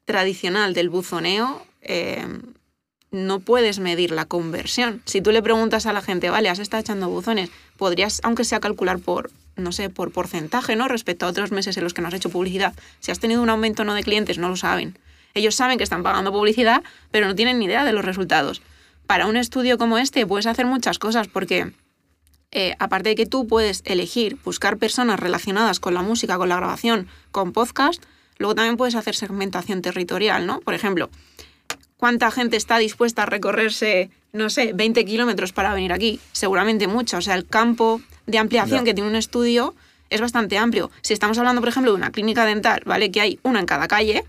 [0.05, 2.25] tradicional del buzoneo eh,
[3.11, 5.03] no puedes medir la conversión.
[5.05, 8.61] Si tú le preguntas a la gente, vale, has estado echando buzones, podrías, aunque sea
[8.61, 10.89] calcular por, no sé, por porcentaje, ¿no?
[10.89, 12.75] Respecto a otros meses en los que no has hecho publicidad.
[13.01, 14.99] Si has tenido un aumento o no de clientes, no lo saben.
[15.35, 18.63] Ellos saben que están pagando publicidad, pero no tienen ni idea de los resultados.
[19.07, 21.73] Para un estudio como este puedes hacer muchas cosas porque
[22.51, 26.57] eh, aparte de que tú puedes elegir buscar personas relacionadas con la música, con la
[26.57, 28.03] grabación, con podcast,
[28.39, 30.61] luego también puedes hacer segmentación territorial, ¿no?
[30.61, 31.11] Por ejemplo,
[31.97, 36.21] ¿cuánta gente está dispuesta a recorrerse, no sé, 20 kilómetros para venir aquí?
[36.33, 37.19] Seguramente mucha.
[37.19, 39.75] O sea, el campo de ampliación que tiene un estudio
[40.11, 40.93] es bastante amplio.
[41.03, 43.11] Si estamos hablando, por ejemplo, de una clínica dental, ¿vale?
[43.11, 44.25] Que hay una en cada calle,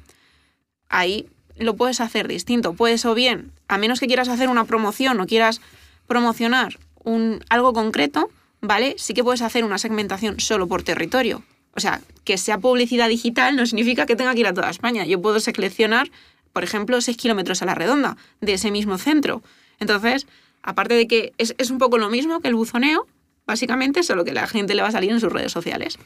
[0.89, 2.73] ahí lo puedes hacer distinto.
[2.73, 5.61] Puedes o bien, a menos que quieras hacer una promoción o quieras
[6.07, 8.29] promocionar un, algo concreto,
[8.61, 8.95] ¿vale?
[8.97, 11.43] Sí que puedes hacer una segmentación solo por territorio.
[11.75, 15.05] O sea, que sea publicidad digital no significa que tenga que ir a toda España.
[15.05, 16.09] Yo puedo seleccionar,
[16.53, 19.43] por ejemplo, 6 kilómetros a la redonda de ese mismo centro.
[19.79, 20.25] Entonces,
[20.63, 23.07] aparte de que es, es un poco lo mismo que el buzoneo,
[23.45, 25.99] básicamente, solo que la gente le va a salir en sus redes sociales.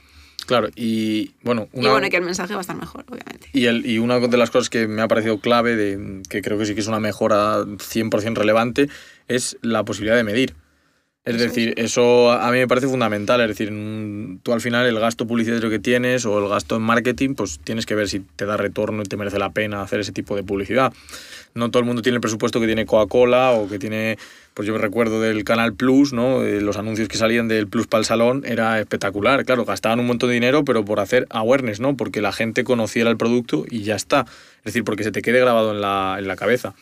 [0.45, 3.49] Claro, y bueno, Y una, bueno, y que el mensaje va a estar mejor, obviamente.
[3.54, 6.58] Y, el, y una de las cosas que me ha parecido clave, de, que creo
[6.58, 8.89] que sí que es una mejora 100% relevante,
[9.28, 10.56] es la posibilidad de medir.
[11.25, 13.41] Es Eso decir, eso a mí me parece fundamental.
[13.41, 16.82] Es decir, mm, tú al final el gasto publicitario que tienes o el gasto en
[16.82, 19.99] marketing, pues tienes que ver si te da retorno y te merece la pena hacer
[19.99, 20.93] ese tipo de publicidad.
[21.54, 24.18] No todo el mundo tiene el presupuesto que tiene Coca-Cola o que tiene,
[24.54, 26.44] pues yo me recuerdo del Canal Plus, ¿no?
[26.44, 29.46] Eh, Los anuncios que salían del Plus para el salón era espectacular.
[29.46, 31.98] Claro, gastaban un montón de dinero, pero por hacer awareness, ¿no?
[31.98, 34.26] Porque la gente conociera el producto y ya está.
[34.60, 36.76] Es decir, porque se te quede grabado en la, en la cabeza.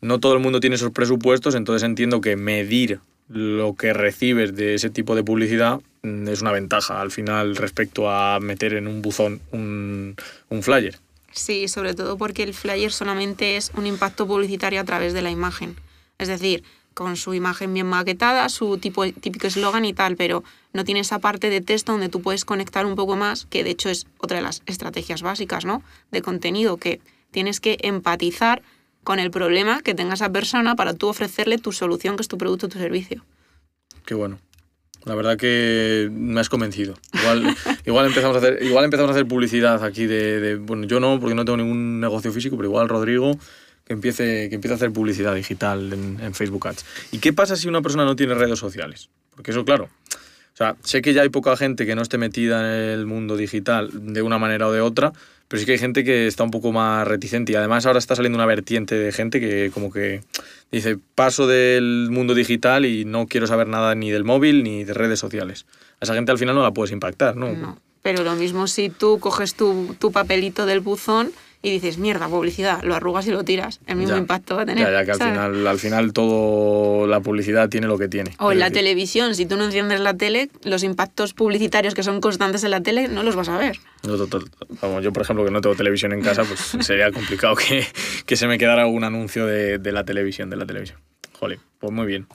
[0.00, 4.74] No todo el mundo tiene esos presupuestos, entonces entiendo que medir lo que recibes de
[4.74, 9.02] ese tipo de publicidad mm, es una ventaja al final respecto a meter en un
[9.02, 10.16] buzón un,
[10.48, 10.96] un flyer.
[11.38, 15.30] Sí, sobre todo porque el flyer solamente es un impacto publicitario a través de la
[15.30, 15.76] imagen.
[16.18, 20.84] Es decir, con su imagen bien maquetada, su tipo, típico eslogan y tal, pero no
[20.84, 23.88] tiene esa parte de texto donde tú puedes conectar un poco más, que de hecho
[23.88, 25.84] es otra de las estrategias básicas, ¿no?
[26.10, 28.62] De contenido, que tienes que empatizar
[29.04, 32.36] con el problema que tenga esa persona para tú ofrecerle tu solución, que es tu
[32.36, 33.24] producto o tu servicio.
[34.04, 34.40] Qué bueno.
[35.04, 36.94] La verdad que me has convencido.
[37.12, 37.56] Igual,
[37.86, 41.34] igual, empezamos, a hacer, igual empezamos a hacer publicidad aquí de, Bueno, yo no, porque
[41.34, 43.38] no tengo ningún negocio físico, pero igual Rodrigo
[43.84, 46.84] que empiece, que empiece a hacer publicidad digital en, en Facebook Ads.
[47.10, 49.08] ¿Y qué pasa si una persona no tiene redes sociales?
[49.34, 49.88] Porque eso, claro.
[50.52, 53.36] O sea, sé que ya hay poca gente que no esté metida en el mundo
[53.36, 55.12] digital de una manera o de otra,
[55.48, 58.14] pero sí que hay gente que está un poco más reticente y además ahora está
[58.14, 60.22] saliendo una vertiente de gente que como que
[60.70, 64.92] dice paso del mundo digital y no quiero saber nada ni del móvil ni de
[64.92, 65.64] redes sociales.
[66.00, 67.78] A esa gente al final no la puedes impactar, ¿no?
[68.02, 72.82] Pero lo mismo si tú coges tu, tu papelito del buzón y dices, mierda, publicidad,
[72.84, 73.80] lo arrugas y lo tiras.
[73.86, 74.18] El mismo Ya.
[74.20, 74.84] impacto va a tener.
[74.84, 75.32] Ya, ya que al ¿sabes?
[75.32, 78.30] final, al final todo la publicidad tiene lo que tiene.
[78.38, 82.02] O en la decir, televisión, si tú no enciendes la tele, los impactos publicitarios que
[82.04, 83.78] son constantes en la tele no los vas a ver.
[84.04, 84.44] no, total-
[84.80, 87.84] vamos, yo, por ejemplo, que no tengo televisión en casa, pues sería complicado que,
[88.24, 90.98] que se me quedara algún anuncio de, de la televisión, de la televisión.
[91.32, 92.26] Jolín, pues muy bien.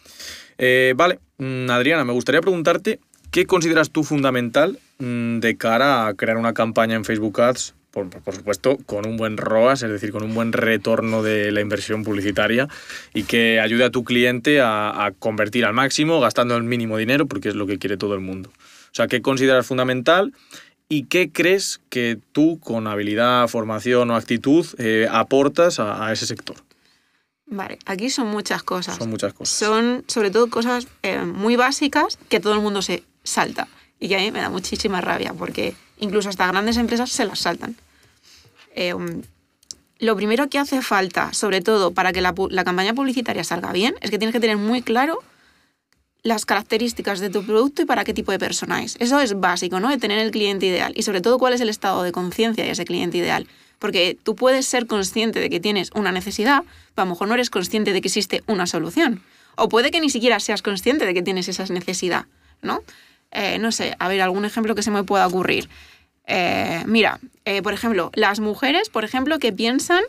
[0.57, 2.99] Eh, vale, mm, Adriana, me gustaría preguntarte,
[3.31, 7.73] ¿qué consideras tú fundamental mm, de cara a crear una campaña en Facebook Ads?
[7.93, 11.61] Por, por supuesto, con un buen ROAS, es decir, con un buen retorno de la
[11.61, 12.67] inversión publicitaria
[13.13, 17.27] y que ayude a tu cliente a, a convertir al máximo gastando el mínimo dinero,
[17.27, 18.49] porque es lo que quiere todo el mundo.
[18.49, 20.33] O sea, ¿qué consideras fundamental
[20.89, 26.25] y qué crees que tú, con habilidad, formación o actitud, eh, aportas a, a ese
[26.25, 26.57] sector?
[27.45, 28.97] Vale, aquí son muchas cosas.
[28.97, 29.55] Son muchas cosas.
[29.55, 33.67] Son sobre todo cosas eh, muy básicas que todo el mundo se salta
[33.99, 37.39] y que a mí me da muchísima rabia porque incluso hasta grandes empresas se las
[37.39, 37.75] saltan.
[38.75, 39.21] Um,
[39.99, 44.11] lo primero que hace falta, sobre todo para que la campaña publicitaria salga bien, es
[44.11, 45.19] que tienes que tener muy claro
[46.23, 48.95] las características de tu producto y para qué tipo de persona es.
[48.99, 49.89] Eso es básico, ¿no?
[49.89, 52.71] De tener el cliente ideal y sobre todo cuál es el estado de conciencia de
[52.71, 53.47] ese cliente ideal.
[53.77, 56.63] Porque tú puedes ser consciente de que tienes una necesidad,
[56.95, 59.21] pero a lo mejor no eres consciente de que existe una solución.
[59.55, 62.25] O puede que ni siquiera seas consciente de que tienes esa necesidad,
[62.61, 62.81] ¿no?
[63.31, 65.67] Eh, no sé, a ver, algún ejemplo que se me pueda ocurrir.
[66.25, 70.03] Eh, mira, eh, por ejemplo, las mujeres, por ejemplo, que piensan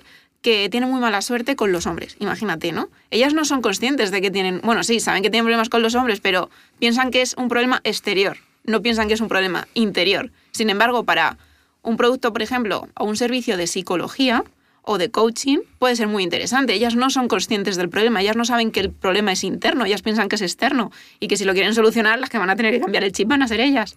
[0.45, 2.17] que tienen muy mala suerte con los hombres.
[2.21, 2.91] Imagínate, ¿no?
[3.11, 5.95] Ellas no son conscientes de que tienen, bueno, sí, saben que tienen problemas con los
[5.95, 10.31] hombres, pero piensan que es un problema exterior, no piensan que es un problema interior.
[10.53, 11.39] Sin embargo, para
[11.83, 14.45] un producto, por ejemplo, o un servicio de psicología
[14.83, 16.75] o de coaching, puede ser muy interesante.
[16.75, 20.03] Ellas no son conscientes del problema, ellas no saben que el problema es interno, ellas
[20.03, 22.75] piensan que es externo y que si lo quieren solucionar, las que van a tener
[22.75, 23.97] que cambiar el chip van a ser ellas.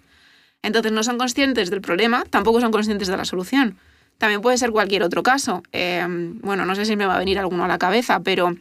[0.61, 3.77] Entonces no son conscientes del problema, tampoco son conscientes de la solución.
[4.17, 5.63] También puede ser cualquier otro caso.
[5.71, 6.05] Eh,
[6.41, 8.55] bueno, no sé si me va a venir alguno a la cabeza, pero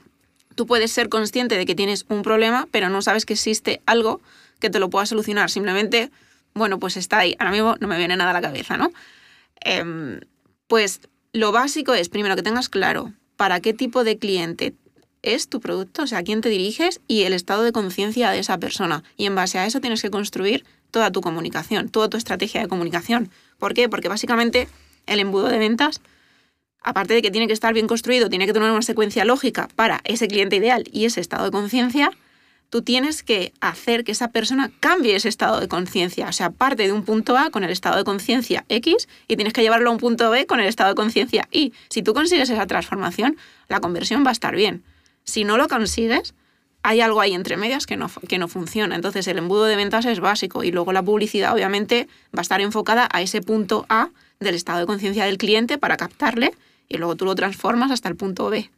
[0.54, 4.20] tú puedes ser consciente de que tienes un problema, pero no sabes que existe algo
[4.58, 5.50] que te lo pueda solucionar.
[5.50, 6.10] Simplemente,
[6.54, 7.36] bueno, pues está ahí.
[7.38, 8.92] Ahora mismo no me viene nada a la cabeza, ¿no?
[9.60, 10.20] Em,
[10.66, 11.00] pues
[11.32, 14.74] lo básico es, primero, que tengas claro para qué tipo de cliente
[15.22, 18.38] es tu producto, o sea, a quién te diriges y el estado de conciencia de
[18.38, 19.02] esa persona.
[19.16, 22.68] Y en base a eso tienes que construir toda tu comunicación, toda tu estrategia de
[22.68, 23.30] comunicación.
[23.58, 23.88] ¿Por qué?
[23.88, 24.68] Porque básicamente
[25.06, 26.00] el embudo de ventas,
[26.82, 30.00] aparte de que tiene que estar bien construido, tiene que tener una secuencia lógica para
[30.04, 32.10] ese cliente ideal y ese estado de conciencia,
[32.70, 36.28] tú tienes que hacer que esa persona cambie ese estado de conciencia.
[36.28, 39.52] O sea, parte de un punto A con el estado de conciencia X y tienes
[39.52, 41.72] que llevarlo a un punto B con el estado de conciencia Y.
[41.88, 43.36] Si tú consigues esa transformación,
[43.68, 44.82] la conversión va a estar bien.
[45.24, 46.34] Si no lo consigues,
[46.86, 48.94] hay algo ahí entre medias que no, que no funciona.
[48.94, 52.60] Entonces el embudo de ventas es básico y luego la publicidad obviamente va a estar
[52.60, 56.54] enfocada a ese punto A del estado de conciencia del cliente para captarle
[56.88, 58.70] y luego tú lo transformas hasta el punto B.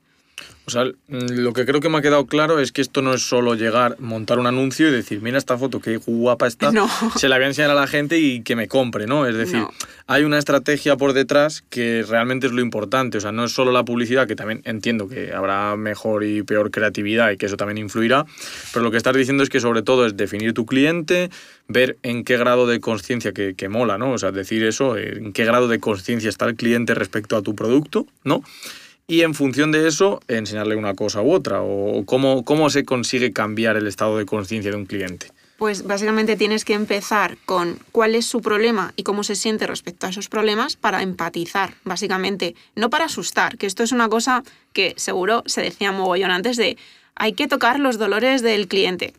[0.67, 3.23] O sea, lo que creo que me ha quedado claro es que esto no es
[3.23, 6.91] solo llegar, montar un anuncio y decir, mira esta foto, qué guapa está, No.
[7.17, 9.27] se la voy a enseñar a la gente y que me compre, ¿no?
[9.27, 9.71] Es decir, No.
[10.07, 13.17] hay una estrategia por detrás que realmente es lo importante.
[13.17, 16.71] O sea, no es solo la publicidad, que también entiendo que habrá mejor y peor
[16.71, 18.27] creatividad y que eso también influirá,
[18.75, 21.31] pero lo que estás diciendo es que sobre todo es definir tu cliente,
[21.67, 24.13] ver en qué grado de conciencia que, que mola, ¿no?
[24.13, 27.43] O sea, decir eso, eh, en qué grado de conciencia está el cliente respecto a
[27.43, 28.43] tu producto, ¿no?
[29.11, 33.33] Y en función de eso, enseñarle una cosa u otra, o cómo, cómo se consigue
[33.33, 35.33] cambiar el estado de conciencia de un cliente.
[35.57, 40.07] Pues básicamente tienes que empezar con cuál es su problema y cómo se siente respecto
[40.07, 44.45] a esos problemas para empatizar, básicamente, no para asustar, que esto es una cosa
[44.75, 46.77] que seguro se decía mogollón antes de
[47.17, 49.15] hay que tocar los dolores del cliente.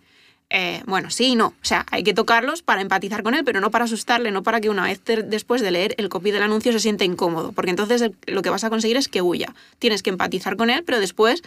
[0.51, 1.47] Eh, bueno, sí y no.
[1.47, 4.59] O sea, hay que tocarlos para empatizar con él, pero no para asustarle, no para
[4.61, 8.11] que una vez después de leer el copy del anuncio se sienta incómodo, porque entonces
[8.25, 9.53] lo que vas a conseguir es que huya.
[9.77, 11.43] Tienes que empatizar con él, pero después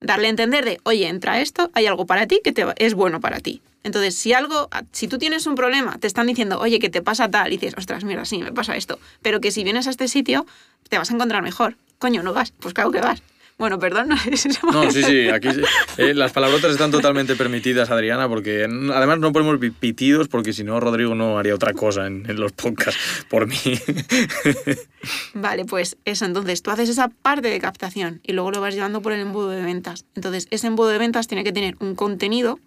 [0.00, 3.20] darle a entender de, oye, entra esto, hay algo para ti que te es bueno
[3.20, 3.60] para ti.
[3.82, 7.28] Entonces, si algo, si tú tienes un problema, te están diciendo, oye, que te pasa
[7.30, 10.08] tal, y dices, ostras, mira, sí, me pasa esto, pero que si vienes a este
[10.08, 10.46] sitio,
[10.88, 11.76] te vas a encontrar mejor.
[11.98, 13.22] Coño, no vas, pues claro que vas.
[13.58, 15.48] Bueno, perdón, no sé si se No, sí, sí, aquí.
[15.96, 18.62] Eh, las palabrotas están totalmente permitidas, Adriana, porque
[18.94, 22.38] además no ponemos pi- pitidos, porque si no, Rodrigo no haría otra cosa en, en
[22.38, 23.56] los podcasts por mí.
[25.34, 29.02] Vale, pues eso, entonces tú haces esa parte de captación y luego lo vas llevando
[29.02, 30.04] por el embudo de ventas.
[30.14, 32.58] Entonces, ese embudo de ventas tiene que tener un contenido,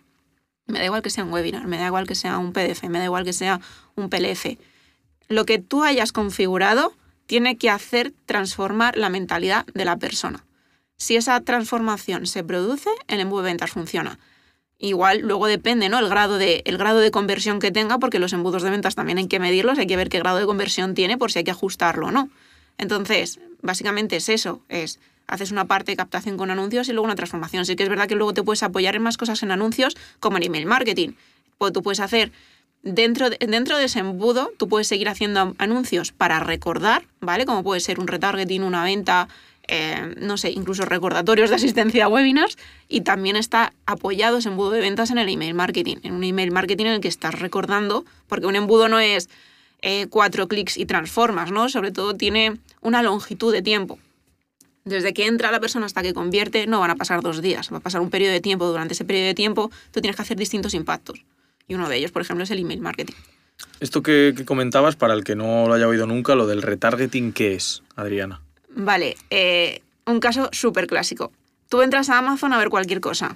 [0.68, 3.00] me da igual que sea un webinar, me da igual que sea un PDF, me
[3.00, 3.60] da igual que sea
[3.96, 4.58] un PLF.
[5.28, 6.94] Lo que tú hayas configurado
[7.26, 10.44] tiene que hacer transformar la mentalidad de la persona.
[11.02, 14.20] Si esa transformación se produce, el embudo de ventas funciona.
[14.78, 15.98] Igual luego depende, ¿no?
[15.98, 19.18] El grado, de, el grado de conversión que tenga, porque los embudos de ventas también
[19.18, 21.50] hay que medirlos, hay que ver qué grado de conversión tiene por si hay que
[21.50, 22.30] ajustarlo o no.
[22.78, 27.16] Entonces, básicamente es eso, es haces una parte de captación con anuncios y luego una
[27.16, 27.66] transformación.
[27.66, 30.38] Sí que es verdad que luego te puedes apoyar en más cosas en anuncios, como
[30.38, 31.14] en email marketing.
[31.58, 32.32] Pues tú puedes hacer
[32.84, 37.48] dentro de, dentro de ese embudo, tú puedes seguir haciendo anuncios para recordar, ¿vale?
[37.48, 39.30] Como puede ser un retargeting, una venta,
[39.74, 42.58] eh, no sé, incluso recordatorios de asistencia a webinars.
[42.90, 46.52] Y también está apoyado ese embudo de ventas en el email marketing, en un email
[46.52, 49.30] marketing en el que estás recordando, porque un embudo no es
[49.82, 51.70] eh, cuatro clics y transformas, ¿no?
[51.70, 53.98] Sobre todo tiene una longitud de tiempo.
[54.84, 57.78] Desde que entra la persona hasta que convierte, no van a pasar dos días, va
[57.78, 58.68] a pasar un periodo de tiempo.
[58.68, 61.24] Durante ese periodo de tiempo, tú tienes que hacer distintos impactos.
[61.70, 63.14] Y uno de ellos, por ejemplo, es el email marketing.
[63.80, 67.32] Esto que, que comentabas, para el que no lo haya oído nunca, lo del retargeting,
[67.32, 68.42] ¿qué es, Adriana?
[68.76, 71.32] Vale, eh, un caso súper clásico.
[71.70, 73.36] Tú entras a Amazon a ver cualquier cosa,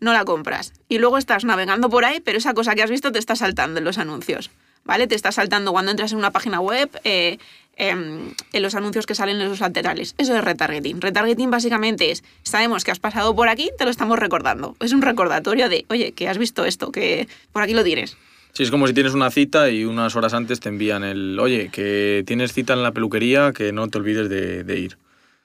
[0.00, 0.72] no la compras.
[0.88, 3.78] Y luego estás navegando por ahí, pero esa cosa que has visto te está saltando
[3.78, 4.50] en los anuncios.
[4.84, 5.06] ¿Vale?
[5.06, 7.38] Te está saltando cuando entras en una página web, eh,
[7.76, 10.14] em, en los anuncios que salen en los laterales.
[10.18, 11.00] Eso es retargeting.
[11.00, 14.76] Retargeting básicamente es, sabemos que has pasado por aquí, te lo estamos recordando.
[14.80, 18.16] Es un recordatorio de, oye, que has visto esto, que por aquí lo tienes.
[18.58, 21.68] Sí, es como si tienes una cita y unas horas antes te envían el, oye,
[21.68, 24.98] que tienes cita en la peluquería, que no te olvides de, de ir.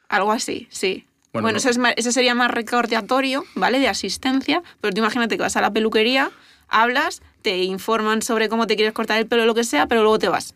[0.10, 1.06] Algo así, sí.
[1.32, 3.78] Bueno, Bueno, no- eso, es eso sería más recordatorio, ¿vale?
[3.78, 6.32] De asistencia, pero tú imagínate que vas a la peluquería,
[6.70, 10.02] hablas, te informan sobre cómo te quieres cortar el pelo o lo que sea, pero
[10.02, 10.56] luego te vas.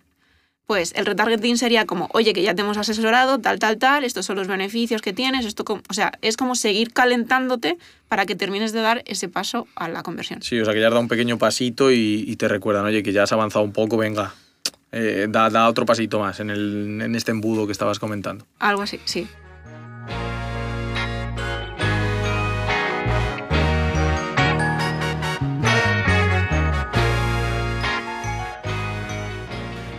[0.67, 4.25] Pues el retargeting sería como, oye, que ya te hemos asesorado, tal, tal, tal, estos
[4.25, 5.81] son los beneficios que tienes, esto, com-".
[5.89, 7.77] o sea, es como seguir calentándote
[8.09, 10.41] para que termines de dar ese paso a la conversión.
[10.41, 13.01] Sí, o sea, que ya has dado un pequeño pasito y, y te recuerdan, oye,
[13.01, 14.33] que ya has avanzado un poco, venga,
[14.91, 18.45] eh, da, da otro pasito más en, el, en este embudo que estabas comentando.
[18.59, 19.25] Algo así, sí.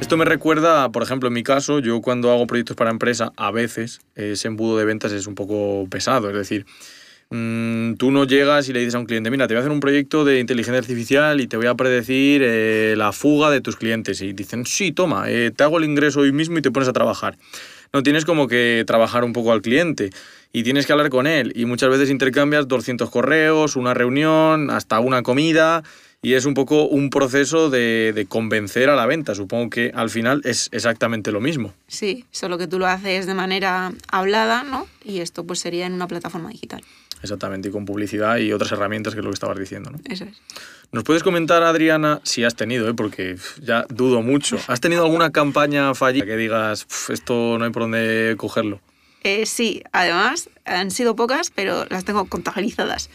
[0.08, 3.50] Esto me recuerda, por ejemplo, en mi caso, yo cuando hago proyectos para empresa, a
[3.50, 6.30] veces ese embudo de ventas es un poco pesado.
[6.30, 6.64] Es decir,
[7.28, 9.70] mm, tú no llegas y le dices a un cliente, mira, te voy a hacer
[9.70, 13.76] un proyecto de inteligencia artificial y te voy a predecir eh, la fuga de tus
[13.76, 14.22] clientes.
[14.22, 16.94] Y dicen, sí, toma, eh, te hago el ingreso hoy mismo y te pones a
[16.94, 17.36] trabajar.
[17.92, 20.08] No, tienes como que trabajar un poco al cliente
[20.54, 21.52] y tienes que hablar con él.
[21.54, 25.82] Y muchas veces intercambias 200 correos, una reunión, hasta una comida.
[26.20, 29.36] Y es un poco un proceso de, de convencer a la venta.
[29.36, 31.74] Supongo que al final es exactamente lo mismo.
[31.86, 34.88] Sí, solo que tú lo haces de manera hablada, ¿no?
[35.04, 36.82] Y esto pues sería en una plataforma digital.
[37.22, 39.90] Exactamente, y con publicidad y otras herramientas que es lo que estabas diciendo.
[39.90, 39.98] ¿no?
[40.08, 40.40] Eso es.
[40.90, 42.94] ¿Nos puedes comentar, Adriana, si has tenido, ¿eh?
[42.94, 47.70] porque ya dudo mucho, ¿has tenido alguna campaña fallida que digas, "Pf, esto no hay
[47.70, 48.80] por dónde cogerlo?
[49.24, 53.10] Eh, sí, además han sido pocas, pero las tengo contabilizadas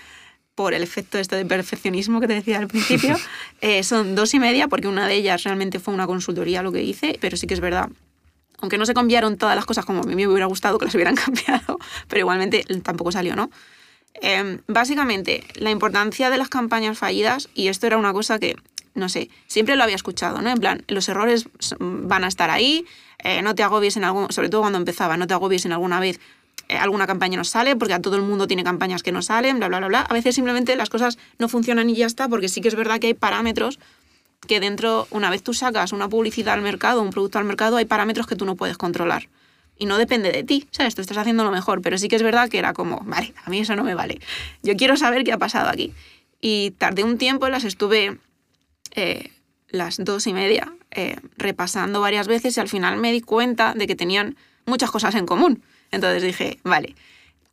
[0.55, 3.17] por el efecto este de perfeccionismo que te decía al principio.
[3.61, 6.83] Eh, son dos y media, porque una de ellas realmente fue una consultoría lo que
[6.83, 7.87] hice, pero sí que es verdad.
[8.59, 10.95] aunque no se cambiaron todas las cosas como a mí me hubiera gustado que las
[10.95, 13.49] hubieran cambiado, pero igualmente tampoco salió, ¿no?
[14.15, 18.57] Em, básicamente, la importancia de las campañas fallidas, y esto era una cosa que,
[18.95, 20.49] no sé, siempre lo había escuchado, ¿no?
[20.49, 21.47] En plan, los errores
[21.79, 22.85] van a estar ahí,
[23.23, 26.01] eh, no te agobies en algún, sobre todo cuando empezaba, no te agobies en alguna
[26.01, 26.19] vez
[26.77, 29.67] alguna campaña no sale, porque a todo el mundo tiene campañas que no salen, bla,
[29.67, 30.01] bla, bla, bla.
[30.01, 32.99] A veces simplemente las cosas no funcionan y ya está, porque sí que es verdad
[32.99, 33.79] que hay parámetros
[34.47, 37.85] que dentro, una vez tú sacas una publicidad al mercado, un producto al mercado, hay
[37.85, 39.29] parámetros que tú no puedes controlar.
[39.77, 40.95] Y no depende de ti, ¿sabes?
[40.95, 43.49] Tú estás haciendo lo mejor, pero sí que es verdad que era como, vale, a
[43.49, 44.19] mí eso no me vale.
[44.61, 45.93] Yo quiero saber qué ha pasado aquí.
[46.39, 48.19] Y tardé un tiempo, las estuve
[48.95, 49.31] eh,
[49.69, 53.87] las dos y media eh, repasando varias veces y al final me di cuenta de
[53.87, 55.63] que tenían muchas cosas en común.
[55.93, 56.95] Entonces dije, vale,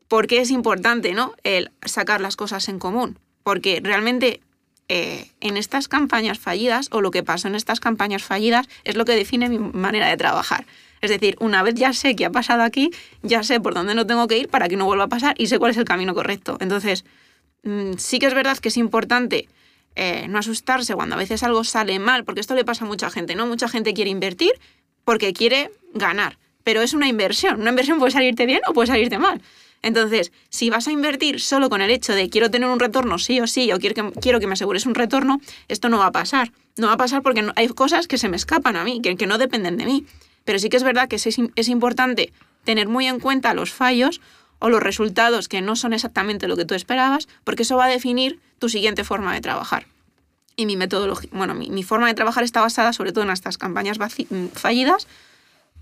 [0.09, 1.35] ¿por qué es importante ¿no?
[1.44, 3.18] el sacar las cosas en común?
[3.44, 4.40] Porque realmente
[4.88, 9.05] eh, en estas campañas fallidas o lo que pasó en estas campañas fallidas es lo
[9.05, 10.66] que define mi manera de trabajar.
[11.03, 12.90] Es decir, una vez ya sé qué ha pasado aquí,
[13.22, 15.46] ya sé por dónde no tengo que ir para que no vuelva a pasar y
[15.46, 16.57] sé cuál es el camino correcto.
[16.61, 17.05] Entonces,
[17.62, 19.48] mm, sí que es verdad que es importante
[19.96, 23.11] eh, no asustarse cuando a veces algo sale mal, porque esto le pasa a mucha
[23.11, 23.46] gente, ¿no?
[23.46, 24.53] Mucha gente quiere invertir
[25.05, 27.61] porque quiere ganar, pero es una inversión.
[27.61, 29.40] Una inversión puede salirte bien o puede salirte mal.
[29.83, 33.40] Entonces, si vas a invertir solo con el hecho de quiero tener un retorno sí
[33.40, 36.12] o sí, o quiero que, quiero que me asegures un retorno, esto no va a
[36.12, 36.53] pasar.
[36.77, 39.38] No va a pasar porque hay cosas que se me escapan a mí, que, no
[39.38, 40.07] dependen de mí.
[40.44, 42.33] Pero sí que es verdad que es, es importante
[42.64, 44.20] tener muy en cuenta los fallos
[44.59, 47.88] o los resultados que no son exactamente lo que tú esperabas, porque eso va a
[47.88, 49.87] definir tu siguiente forma de trabajar.
[50.57, 53.57] Y mi metodología, bueno, mi, mi forma de trabajar está basada sobre todo en estas
[53.57, 53.99] campañas
[54.53, 55.07] fallidas,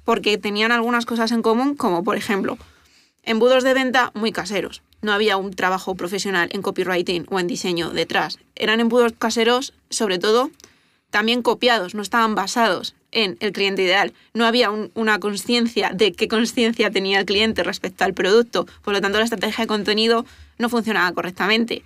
[0.08, 2.56] porque tenían algunas cosas en común, como por ejemplo,
[3.24, 4.80] Embudos de venta muy caseros.
[5.02, 8.38] No había un trabajo profesional en copywriting o en diseño detrás.
[8.56, 10.50] Eran embudos caseros, sobre todo,
[11.10, 14.14] también copiados, no estaban basados en el cliente ideal.
[14.32, 18.66] No había una conciencia de qué conciencia tenía el cliente respecto al producto.
[18.82, 20.24] Por lo tanto, la estrategia de contenido
[20.56, 21.82] no funcionaba correctamente.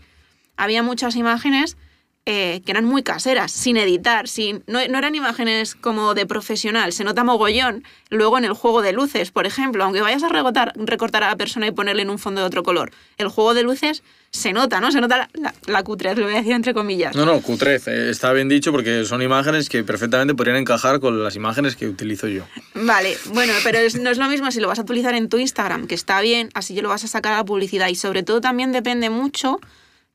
[0.57, 1.77] Había muchas imágenes
[2.25, 7.03] eh, que eran muy caseras, sin editar, sin, no, eran imágenes como de profesional, se
[7.03, 7.83] nota mogollón.
[8.11, 11.37] Luego en el juego de luces, por ejemplo, aunque vayas a recortar, recortar a la
[11.37, 14.81] persona y ponerle en un fondo de otro color, el juego de luces se nota,
[14.81, 14.93] ¿no?
[14.93, 17.17] Se nota la, la, cutrez, lo voy a decir entre comillas.
[17.17, 21.25] No, no, cutrez, eh, está bien dicho porque son imágenes que perfectamente podrían encajar con
[21.25, 22.45] las imágenes que utilizo yo.
[22.75, 25.89] Vale, bueno, pero no es lo mismo si lo vas a utilizar en tu Instagram,
[25.89, 28.41] que está bien, así yo lo vas a sacar a la publicidad y sobre todo
[28.41, 29.59] también depende mucho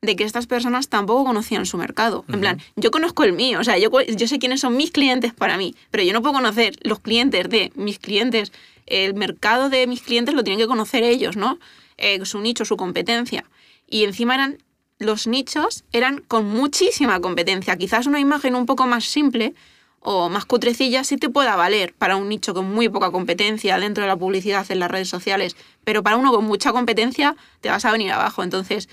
[0.00, 2.24] de que estas personas tampoco conocían su mercado.
[2.28, 5.34] En plan, yo conozco el mío, o sea, yo, yo sé quiénes son mis clientes
[5.34, 8.52] para mí, pero yo no puedo conocer los clientes de mis clientes.
[8.86, 11.58] El mercado de mis clientes lo tienen que conocer ellos, ¿no?
[11.96, 13.44] Eh, su nicho, su competencia.
[13.88, 14.62] Y encima eran,
[14.98, 17.76] los nichos eran con muchísima competencia.
[17.76, 19.54] Quizás una imagen un poco más simple
[19.98, 24.04] o más cutrecilla sí te pueda valer para un nicho con muy poca competencia dentro
[24.04, 27.84] de la publicidad en las redes sociales, pero para uno con mucha competencia te vas
[27.84, 28.44] a venir abajo.
[28.44, 28.88] Entonces,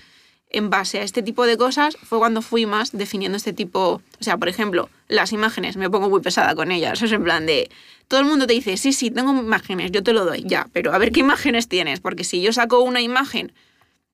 [0.56, 4.24] en base a este tipo de cosas fue cuando fui más definiendo este tipo, o
[4.24, 7.70] sea, por ejemplo, las imágenes, me pongo muy pesada con ellas, es en plan de,
[8.08, 10.94] todo el mundo te dice, sí, sí, tengo imágenes, yo te lo doy, ya, pero
[10.94, 13.52] a ver qué imágenes tienes, porque si yo saco una imagen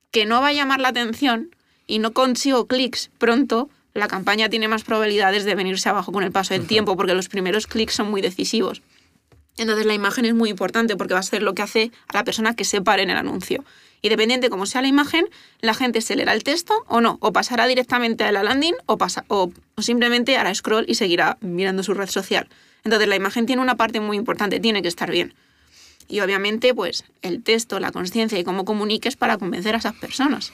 [0.10, 4.68] que no va a llamar la atención y no consigo clics pronto, la campaña tiene
[4.68, 8.10] más probabilidades de venirse abajo con el paso del tiempo, porque los primeros clics son
[8.10, 8.82] muy decisivos.
[9.58, 12.24] Entonces la imagen es muy importante porque va a ser lo que hace a la
[12.24, 13.64] persona que se pare en el anuncio.
[14.02, 15.28] Y dependiente de cómo sea la imagen,
[15.60, 18.98] la gente se leerá el texto o no, o pasará directamente a la landing o,
[18.98, 22.48] pasa, o, simplemente hará scroll y seguirá mirando su red social.
[22.84, 25.36] Entonces la imagen tiene una parte muy importante, tiene que estar bien.
[26.08, 30.52] Y obviamente, pues el texto, la conciencia y cómo comuniques para convencer a esas personas.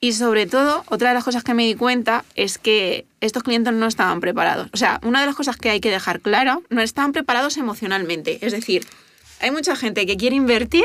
[0.00, 3.72] Y sobre todo, otra de las cosas que me di cuenta es que estos clientes
[3.72, 4.68] no estaban preparados.
[4.74, 8.38] O sea, una de las cosas que hay que dejar claro, no estaban preparados emocionalmente.
[8.42, 8.86] Es decir,
[9.40, 10.84] hay mucha gente que quiere invertir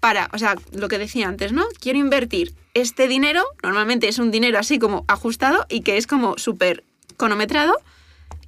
[0.00, 1.66] para, o sea, lo que decía antes, ¿no?
[1.78, 6.38] Quiero invertir este dinero, normalmente es un dinero así como ajustado y que es como
[6.38, 6.84] súper
[7.16, 7.74] cronometrado,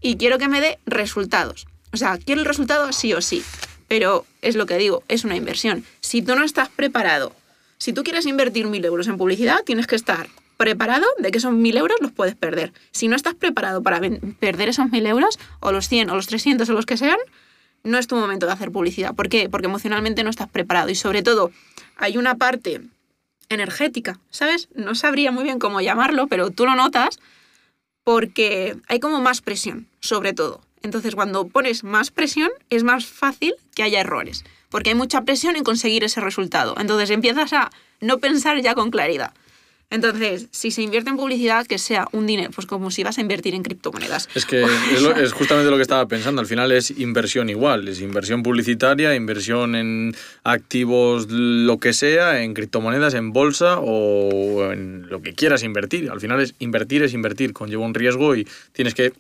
[0.01, 1.67] y quiero que me dé resultados.
[1.93, 3.45] O sea, quiero el resultado sí o sí,
[3.87, 5.85] pero es lo que digo, es una inversión.
[6.01, 7.35] Si tú no estás preparado,
[7.77, 11.53] si tú quieres invertir mil euros en publicidad, tienes que estar preparado de que esos
[11.53, 12.73] mil euros los puedes perder.
[12.93, 14.01] Si no estás preparado para
[14.39, 17.19] perder esos mil euros, o los 100 o los 300 o los que sean,
[17.85, 19.15] no es tu momento de hacer publicidad.
[19.15, 19.49] ¿Por qué?
[19.49, 21.51] Porque emocionalmente no estás preparado y sobre todo
[21.97, 22.81] hay una parte
[23.49, 24.69] energética, ¿sabes?
[24.75, 27.21] No sabría muy bien cómo llamarlo, pero tú lo notas
[28.05, 30.61] porque hay como más presión, sobre todo.
[30.83, 35.55] Entonces, cuando pones más presión, es más fácil que haya errores, porque hay mucha presión
[35.55, 36.75] en conseguir ese resultado.
[36.79, 39.33] Entonces, empiezas a no pensar ya con claridad.
[39.91, 43.21] Entonces, si se invierte en publicidad, que sea un dinero, pues como si vas a
[43.21, 44.29] invertir en criptomonedas.
[44.35, 44.63] Es que
[44.95, 46.41] es, lo- es justamente lo que estaba pensando.
[46.41, 47.87] Al final es inversión igual.
[47.89, 55.09] Es inversión publicitaria, inversión en activos, lo que sea, en criptomonedas, en bolsa o en
[55.11, 56.11] lo que quieras invertir.
[56.11, 57.53] Al final es invertir, es invertir.
[57.53, 59.13] Conlleva un riesgo y tienes que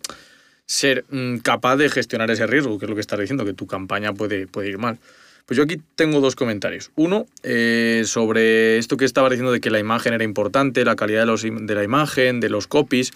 [0.64, 3.66] ser mm, capaz de gestionar ese riesgo, que es lo que estás diciendo, que tu
[3.66, 4.98] campaña puede, puede ir mal.
[5.46, 6.92] Pues yo aquí tengo dos comentarios.
[6.94, 11.20] Uno, eh, sobre esto que estaba diciendo de que la imagen era importante, la calidad
[11.20, 13.12] de, los la imagen, de los copies.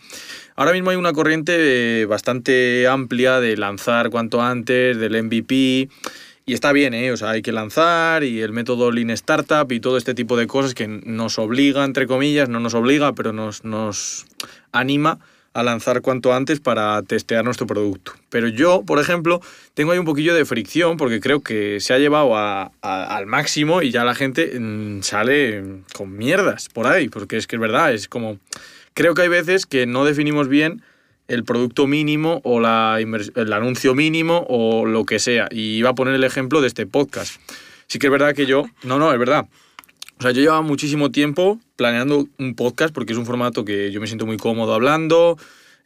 [0.56, 5.88] Ahora mismo hay una corriente eh, bastante amplia de lanzar cuanto antes, del MVP.
[6.48, 7.10] Y está bien, ¿eh?
[7.10, 10.46] O sea, hay que lanzar y el método Lean Startup y todo este tipo de
[10.46, 14.26] cosas que nos obliga, entre comillas, no nos obliga, pero nos, nos
[14.70, 15.18] anima
[15.58, 18.12] a lanzar cuanto antes para testear nuestro producto.
[18.28, 19.40] Pero yo, por ejemplo,
[19.74, 23.80] tengo ahí un poquillo de fricción porque creo que se ha llevado a- al máximo
[23.82, 25.62] y ya la gente mm, sale
[25.94, 28.38] con mierdas por ahí, porque es que es verdad, es como...
[28.94, 30.82] Creo que hay veces que no definimos bien
[31.28, 35.48] el producto mínimo o la el anuncio mínimo o lo que sea.
[35.50, 37.40] Y iba a poner el ejemplo de este podcast.
[37.88, 38.66] Sí que es verdad que yo...
[38.84, 39.46] No, no, es verdad.
[40.18, 44.00] O sea, yo llevaba muchísimo tiempo planeando un podcast porque es un formato que yo
[44.00, 45.36] me siento muy cómodo hablando.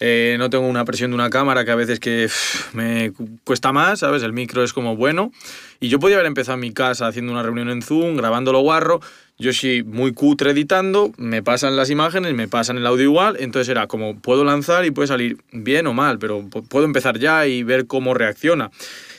[0.02, 2.26] eh, no tengo una presión de una cámara que a veces que
[2.72, 4.22] me cu- cuesta más, ¿sabes?
[4.22, 5.30] El micro es como bueno.
[5.78, 9.00] Y yo podía haber empezado en mi casa haciendo una reunión en Zoom, grabándolo guarro.
[9.38, 13.36] Yo sí, muy cutre editando, me pasan las imágenes, me pasan el audio igual.
[13.40, 17.18] Entonces era como, puedo lanzar y puede salir bien o mal, pero pu- puedo empezar
[17.18, 18.70] ya y ver cómo reacciona.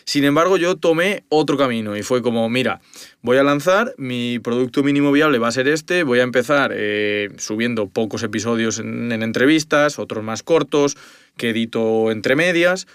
[0.06, 2.82] Sin embargo, yo tomé otro camino y fue como, mira,
[3.22, 7.30] voy a lanzar, mi producto mínimo viable va a ser este, voy a empezar eh,
[7.38, 10.98] subiendo pocos episodios en, en entrevistas, otros más cortos,
[11.38, 12.88] que edito entre medias.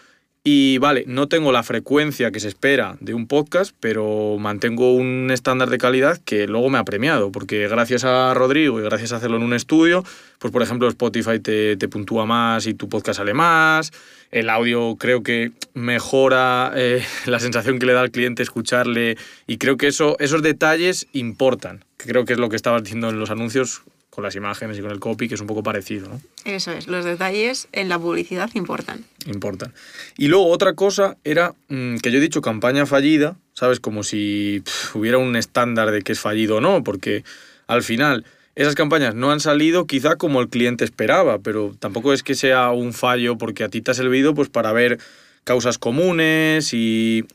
[0.49, 5.33] Y vale, no tengo la frecuencia que se espera de un podcast, pero mantengo un
[5.33, 9.17] estándar de calidad que luego me ha premiado, porque gracias a Rodrigo y gracias a
[9.17, 10.05] hacerlo en un estudio,
[10.39, 13.91] pues por ejemplo Spotify te, te puntúa más y tu podcast sale más,
[14.31, 19.17] el audio creo que mejora eh, la sensación que le da al cliente escucharle
[19.47, 23.11] y creo que eso, esos detalles importan, que creo que es lo que estabas diciendo
[23.11, 23.83] en los anuncios
[24.17, 26.21] con las imágenes y con el copy, que es un poco parecido, ¿no?
[26.47, 29.05] Eso es, los detalles en la publicidad importan.
[29.27, 29.75] importan.
[30.17, 33.79] Y luego otra cosa era mm, que yo he dicho campaña fallida, ¿sabes?
[33.79, 34.63] Como si
[34.95, 37.25] hubiera un estándar de que es fallido o no, porque
[37.67, 38.25] al final
[38.57, 42.71] esas campañas no han salido quizá como el cliente esperaba, pero tampoco es que sea
[42.71, 44.99] un fallo porque a ti te ha servido pues para ver
[45.45, 47.27] causas comunes y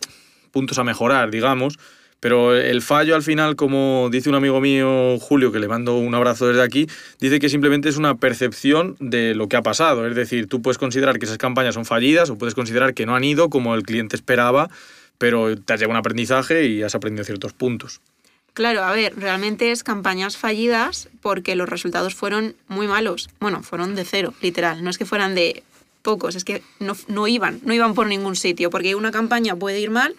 [0.52, 1.78] puntos a mejorar, digamos.
[2.20, 6.14] Pero el fallo al final, como dice un amigo mío, Julio, que le mando un
[6.14, 6.88] abrazo desde aquí,
[7.20, 10.08] dice que simplemente es una percepción de lo que ha pasado.
[10.08, 13.16] Es decir, tú puedes considerar que esas campañas son fallidas o puedes considerar que no
[13.16, 14.70] han ido como el cliente esperaba,
[15.20, 18.02] pero te has llevado un aprendizaje y has aprendido ciertos puntos.
[18.54, 23.30] Claro, a ver, realmente es campañas fallidas porque los resultados fueron muy malos.
[23.40, 24.84] Bueno, fueron de cero, literal.
[24.84, 25.64] No es que fueran de
[26.02, 29.80] pocos, es que no, no iban, no iban por ningún sitio, porque una campaña puede
[29.80, 30.16] ir mal,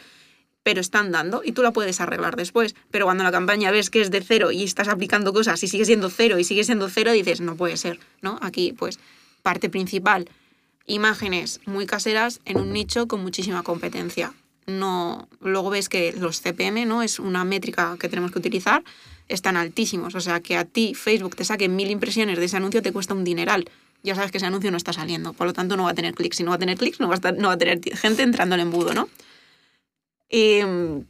[0.62, 2.74] pero están dando y tú la puedes arreglar después.
[2.90, 5.84] Pero cuando la campaña ves que es de cero y estás aplicando cosas y sigue
[5.84, 8.38] siendo cero y sigue siendo cero, dices, no puede ser, ¿no?
[8.40, 8.98] Aquí, pues,
[9.42, 10.28] parte principal,
[10.86, 14.32] imágenes muy caseras en un nicho con muchísima competencia.
[14.66, 17.02] No, luego ves que los CPM, ¿no?
[17.02, 18.84] Es una métrica que tenemos que utilizar,
[19.28, 20.14] están altísimos.
[20.14, 23.14] O sea, que a ti Facebook te saque mil impresiones de ese anuncio te cuesta
[23.14, 23.68] un dineral.
[24.04, 26.14] Ya sabes que ese anuncio no está saliendo, por lo tanto no va a tener
[26.14, 26.36] clics.
[26.36, 28.22] Si no va a tener clics, no va a, estar- no va a tener gente
[28.22, 29.08] entrando al embudo, ¿no?
[30.28, 31.04] Y, mm,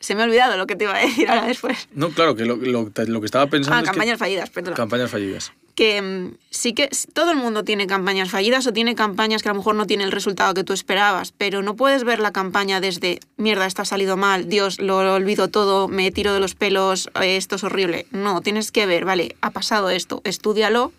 [0.00, 1.88] se me ha olvidado lo que te iba a decir ahora después.
[1.92, 4.74] No, claro, que lo, lo- lo que estaba pensando Ah, es campañas fallidas, perdona.
[4.74, 5.52] que campañas fallidas.
[5.80, 9.52] Que mm, sí que todo el mundo tiene campañas fallidas o tiene campañas que a
[9.52, 12.82] lo mejor no tienen el resultado que tú esperabas, pero no puedes ver la campaña
[12.82, 17.08] desde, mierda, esto ha salido mal, Dios, lo, olvido todo, me tiro de los pelos,
[17.22, 18.04] eh, esto es horrible.
[18.10, 20.92] No, tienes que ver, vale, ha pasado esto, estúdialo,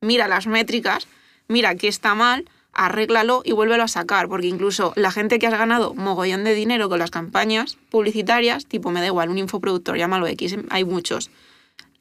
[0.00, 1.08] mira las métricas,
[1.48, 5.58] mira qué está mal, arréglalo y vuélvelo a sacar, porque incluso la gente que has
[5.58, 10.28] ganado mogollón de dinero con las campañas publicitarias, tipo me da igual, un infoproductor, llámalo
[10.28, 11.32] X, hay muchos.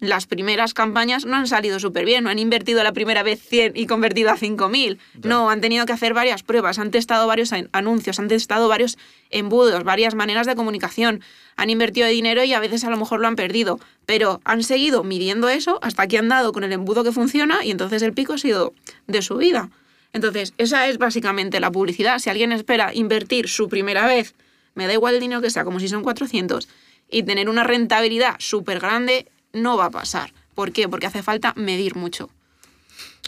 [0.03, 3.71] Las primeras campañas no han salido súper bien, no han invertido la primera vez 100
[3.77, 4.97] y convertido a 5.000.
[5.23, 8.97] No, han tenido que hacer varias pruebas, han testado varios an- anuncios, han testado varios
[9.29, 11.21] embudos, varias maneras de comunicación,
[11.55, 15.05] han invertido dinero y a veces a lo mejor lo han perdido, pero han seguido
[15.05, 18.33] midiendo eso hasta que han dado con el embudo que funciona y entonces el pico
[18.33, 18.73] ha sido
[19.07, 19.69] de su vida.
[20.11, 22.19] Entonces, esa es básicamente la publicidad.
[22.19, 24.35] Si alguien espera invertir su primera vez,
[24.75, 26.67] me da igual el dinero que sea, como si son 400,
[27.09, 30.33] y tener una rentabilidad súper grande, no va a pasar.
[30.55, 30.89] ¿Por qué?
[30.89, 32.29] Porque hace falta medir mucho.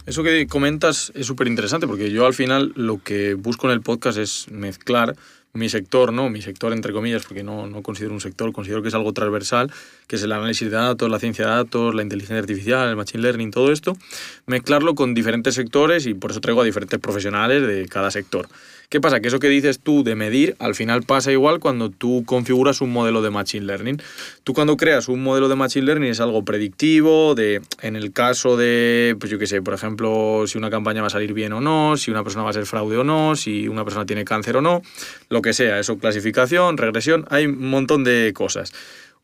[0.06, 3.82] Eso que comentas es súper interesante porque yo al final lo que busco en el
[3.82, 5.16] podcast es mezclar
[5.56, 6.30] mi sector, ¿no?
[6.30, 9.72] Mi sector, entre comillas, porque no, no considero un sector, considero que es algo transversal,
[10.06, 13.24] que es el análisis de datos, la ciencia de datos, la inteligencia artificial, el machine
[13.24, 13.98] learning, todo esto,
[14.46, 18.48] mezclarlo con diferentes sectores y por eso traigo a diferentes profesionales de cada sector.
[18.90, 19.20] ¿Qué pasa?
[19.20, 22.92] Que eso que dices tú de medir, al final pasa igual cuando tú configuras un
[22.92, 24.02] modelo de Machine Learning.
[24.44, 28.58] Tú cuando creas un modelo de Machine Learning es algo predictivo, de, en el caso
[28.58, 31.62] de, pues yo qué sé, por ejemplo, si una campaña va a salir bien o
[31.62, 34.58] no, si una persona va a ser fraude o no, si una persona tiene cáncer
[34.58, 34.82] o no,
[35.30, 38.74] lo que sea, eso, clasificación, regresión, hay un montón de cosas.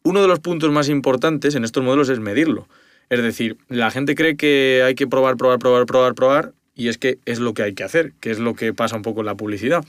[0.03, 2.68] Uno de los puntos más importantes en estos modelos es medirlo.
[3.09, 6.97] Es decir, la gente cree que hay que probar, probar, probar, probar, probar, y es
[6.97, 9.27] que es lo que hay que hacer, que es lo que pasa un poco en
[9.27, 9.86] la publicidad.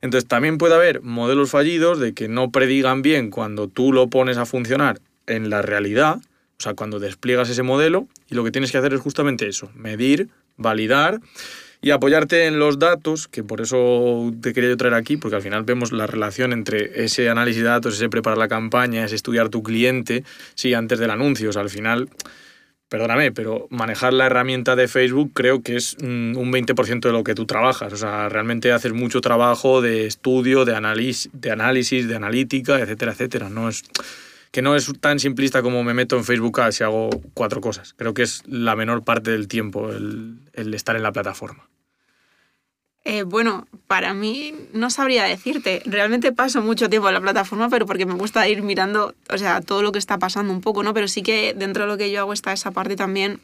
[0.00, 4.36] Entonces también puede haber modelos fallidos de que no predigan bien cuando tú lo pones
[4.36, 8.70] a funcionar en la realidad, o sea, cuando despliegas ese modelo y lo que tienes
[8.70, 11.20] que hacer es justamente eso, medir, validar
[11.82, 15.64] y apoyarte en los datos, que por eso te quería traer aquí, porque al final
[15.64, 19.64] vemos la relación entre ese análisis de datos, ese preparar la campaña, ese estudiar tu
[19.64, 20.22] cliente,
[20.54, 22.08] sí, antes del anuncio, o sea, al final
[22.88, 27.24] perdóname, pero manejar la herramienta de Facebook creo que es mm, un 20% de lo
[27.24, 27.92] que tú trabajas.
[27.92, 33.12] O sea, realmente haces mucho trabajo de estudio, de análisis, de, análisis, de analítica, etcétera,
[33.12, 33.48] etcétera.
[33.48, 33.82] No es,
[34.50, 37.94] que no es tan simplista como me meto en Facebook Ads y hago cuatro cosas.
[37.94, 41.68] Creo que es la menor parte del tiempo el estar en la plataforma.
[43.08, 45.80] Eh, bueno, para mí no sabría decirte.
[45.84, 49.60] Realmente paso mucho tiempo en la plataforma, pero porque me gusta ir mirando, o sea,
[49.60, 50.92] todo lo que está pasando un poco, ¿no?
[50.92, 53.38] Pero sí que dentro de lo que yo hago está esa parte también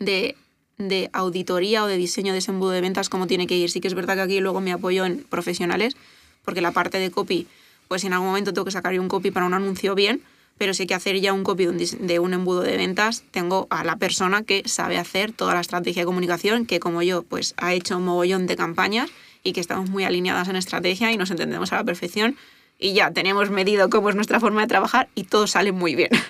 [0.00, 0.34] de,
[0.76, 3.70] de auditoría o de diseño de ese de ventas, cómo tiene que ir.
[3.70, 5.96] Sí que es verdad que aquí luego me apoyo en profesionales,
[6.44, 7.46] porque la parte de copy,
[7.86, 10.20] pues en algún momento tengo que sacar un copy para un anuncio bien,
[10.60, 13.82] pero si hay que hacer ya un copy de un embudo de ventas, tengo a
[13.82, 17.72] la persona que sabe hacer toda la estrategia de comunicación, que como yo, pues ha
[17.72, 19.08] hecho un mogollón de campañas
[19.42, 22.36] y que estamos muy alineadas en estrategia y nos entendemos a la perfección
[22.78, 26.10] y ya tenemos medido cómo es nuestra forma de trabajar y todo sale muy bien.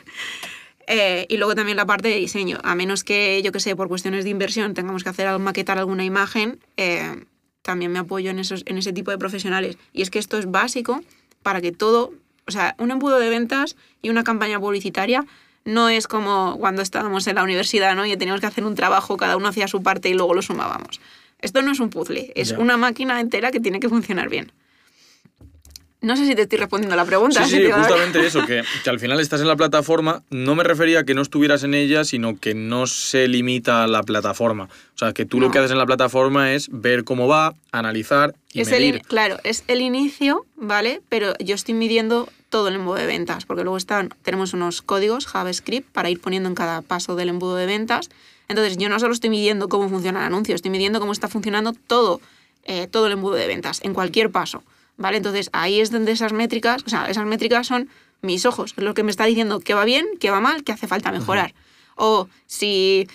[0.93, 3.87] Eh, y luego también la parte de diseño, a menos que yo que sé, por
[3.87, 7.26] cuestiones de inversión tengamos que hacer maquetar alguna imagen, eh,
[7.62, 9.78] también me apoyo en, esos, en ese tipo de profesionales.
[9.93, 11.01] Y es que esto es básico
[11.45, 12.12] para que todo
[12.47, 15.24] o sea, un embudo de ventas y una campaña publicitaria
[15.64, 18.07] no es como cuando estábamos en la universidad, ¿no?
[18.07, 21.01] Y teníamos que hacer un trabajo, cada uno hacía su parte y luego lo sumábamos.
[21.41, 24.53] Esto no es un puzzle, es una máquina entera que tiene que funcionar bien.
[26.03, 27.44] No sé si te estoy respondiendo a la pregunta.
[27.44, 30.22] Sí, sí, justamente eso, que, que, al final estás en la plataforma.
[30.30, 33.86] No me refería a que no estuvieras en ella, sino que no se limita a
[33.86, 34.68] la plataforma.
[34.94, 38.34] O sea, que tú lo que haces en la plataforma es ver cómo va, analizar
[38.53, 39.03] y es medir.
[39.03, 41.03] claro, es el inicio, ¿vale?
[41.09, 45.26] Pero yo estoy midiendo todo el embudo de ventas, porque luego están, tenemos unos códigos
[45.26, 48.11] JavaScript para ir poniendo en cada paso del embudo de ventas.
[48.48, 51.72] Entonces, yo no solo estoy midiendo cómo funciona el anuncio, estoy midiendo cómo está funcionando
[51.72, 52.20] todo,
[52.64, 54.64] eh, todo el embudo de ventas, en cualquier paso.
[55.01, 55.16] ¿Vale?
[55.16, 57.88] Entonces ahí es donde esas métricas, o sea, esas métricas son
[58.22, 60.72] mis ojos, es lo que me está diciendo qué va bien, qué va mal, qué
[60.72, 61.55] hace falta mejorar.
[61.96, 63.09] O si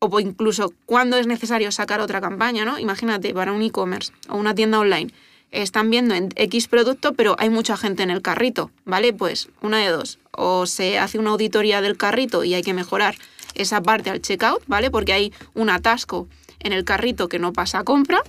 [0.00, 2.78] o incluso cuándo es necesario sacar otra campaña, ¿no?
[2.78, 5.12] Imagínate, para un e-commerce o una tienda online,
[5.50, 9.12] están viendo en X producto, pero hay mucha gente en el carrito, ¿vale?
[9.12, 13.14] Pues una de dos, o se hace una auditoría del carrito y hay que mejorar
[13.54, 14.90] esa parte al checkout, ¿vale?
[14.90, 16.28] Porque hay un atasco
[16.60, 18.22] en el carrito que no pasa a compra,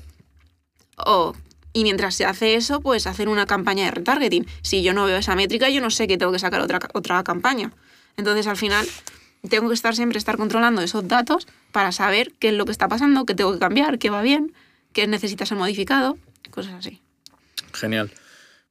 [0.97, 1.33] o
[1.73, 4.45] y mientras se hace eso, pues hacer una campaña de retargeting.
[4.61, 7.23] Si yo no veo esa métrica, yo no sé que tengo que sacar otra, otra
[7.23, 7.71] campaña.
[8.17, 8.85] Entonces, al final,
[9.49, 12.87] tengo que estar siempre estar controlando esos datos para saber qué es lo que está
[12.87, 14.53] pasando, qué tengo que cambiar, qué va bien,
[14.93, 16.17] qué necesita ser modificado,
[16.51, 17.01] cosas así.
[17.73, 18.11] Genial.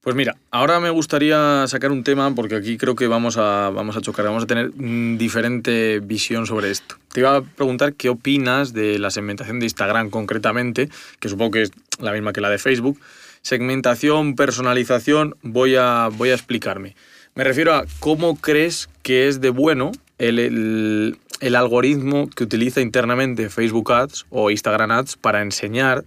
[0.03, 3.99] Pues mira, ahora me gustaría sacar un tema porque aquí creo que vamos a, vamos
[3.99, 6.97] a chocar, vamos a tener diferente visión sobre esto.
[7.13, 10.89] Te iba a preguntar qué opinas de la segmentación de Instagram concretamente,
[11.19, 12.99] que supongo que es la misma que la de Facebook.
[13.43, 16.97] Segmentación, personalización, voy a, voy a explicarme.
[17.35, 23.51] Me refiero a cómo crees que es de bueno el, el algoritmo que utiliza internamente
[23.51, 26.07] Facebook Ads o Instagram Ads para enseñar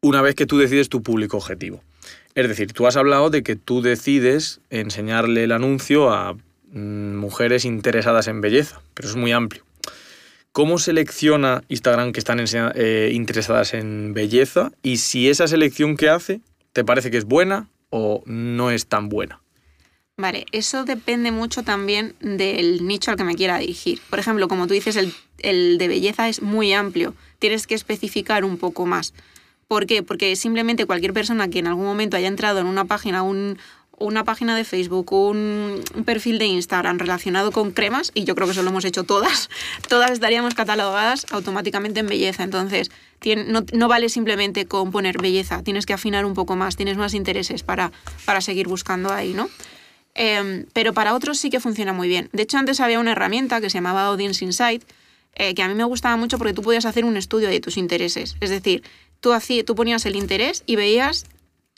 [0.00, 1.82] una vez que tú decides tu público objetivo.
[2.34, 6.34] Es decir, tú has hablado de que tú decides enseñarle el anuncio a
[6.72, 9.64] mm, mujeres interesadas en belleza, pero es muy amplio.
[10.52, 14.72] ¿Cómo selecciona Instagram que están eh, interesadas en belleza?
[14.82, 16.40] Y si esa selección que hace
[16.72, 19.40] te parece que es buena o no es tan buena.
[20.16, 24.00] Vale, eso depende mucho también del nicho al que me quiera dirigir.
[24.10, 27.14] Por ejemplo, como tú dices, el, el de belleza es muy amplio.
[27.38, 29.14] Tienes que especificar un poco más.
[29.70, 30.02] ¿Por qué?
[30.02, 33.56] Porque simplemente cualquier persona que en algún momento haya entrado en una página, un,
[33.98, 38.48] una página de Facebook, un, un perfil de Instagram relacionado con cremas, y yo creo
[38.48, 39.48] que eso lo hemos hecho todas,
[39.88, 42.42] todas estaríamos catalogadas automáticamente en belleza.
[42.42, 42.90] Entonces,
[43.46, 47.14] no, no vale simplemente con poner belleza, tienes que afinar un poco más, tienes más
[47.14, 47.92] intereses para,
[48.24, 49.48] para seguir buscando ahí, ¿no?
[50.14, 52.28] Em, pero para otros sí que funciona muy bien.
[52.32, 54.82] De hecho, antes había una herramienta que se llamaba Audience Insight,
[55.36, 57.76] eh, que a mí me gustaba mucho porque tú podías hacer un estudio de tus
[57.76, 58.36] intereses.
[58.40, 58.82] Es decir,
[59.20, 61.26] tú, hací- tú ponías el interés y veías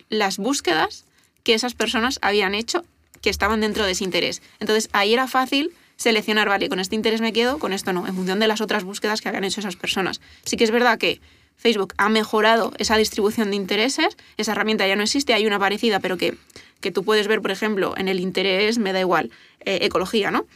[0.08, 1.04] las búsquedas
[1.42, 2.84] que esas personas habían hecho
[3.20, 4.42] que estaban dentro de ese interés.
[4.60, 8.14] Entonces ahí era fácil seleccionar, vale, con este interés me quedo, con esto no, en
[8.14, 10.20] función de las otras búsquedas que habían hecho esas personas.
[10.44, 11.20] Sí que es verdad que
[11.56, 16.00] Facebook ha mejorado esa distribución de intereses, esa herramienta ya no existe, hay una parecida,
[16.00, 16.36] pero que,
[16.80, 19.30] que tú puedes ver, por ejemplo, en el interés, me da igual,
[19.60, 20.46] eh, ecología, ¿no?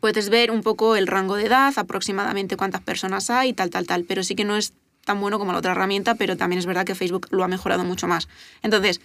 [0.00, 4.02] Puedes ver un poco el rango de edad, aproximadamente cuántas personas hay, tal, tal, tal,
[4.02, 4.72] pero sí que no es
[5.04, 7.84] tan bueno como la otra herramienta, pero también es verdad que Facebook lo ha mejorado
[7.84, 8.28] mucho más.
[8.62, 9.00] Entonces,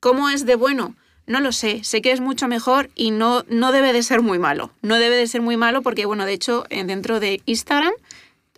[0.00, 0.94] ¿cómo es de bueno?
[1.26, 4.38] No lo sé, sé que es mucho mejor y no, no debe de ser muy
[4.38, 4.72] malo.
[4.82, 7.92] No debe de ser muy malo porque, bueno, de hecho, eh, dentro de Instagram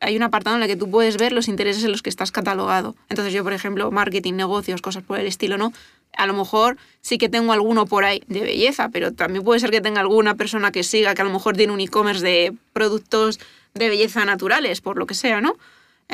[0.00, 2.32] hay un apartado en el que tú puedes ver los intereses en los que estás
[2.32, 2.94] catalogado.
[3.08, 5.72] Entonces yo, por ejemplo, marketing, negocios, cosas por el estilo, ¿no?
[6.16, 9.70] A lo mejor sí que tengo alguno por ahí de belleza, pero también puede ser
[9.70, 13.40] que tenga alguna persona que siga, que a lo mejor tiene un e-commerce de productos
[13.74, 15.56] de belleza naturales, por lo que sea, ¿no?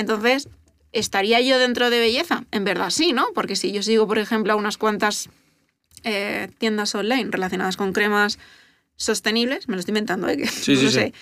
[0.01, 0.49] Entonces,
[0.93, 2.45] ¿estaría yo dentro de belleza?
[2.51, 3.29] En verdad sí, ¿no?
[3.35, 5.29] Porque si yo sigo, por ejemplo, a unas cuantas
[6.05, 8.39] eh, tiendas online relacionadas con cremas
[8.97, 10.37] sostenibles, me lo estoy inventando, ¿eh?
[10.39, 11.15] Que Sí, no sí, sé.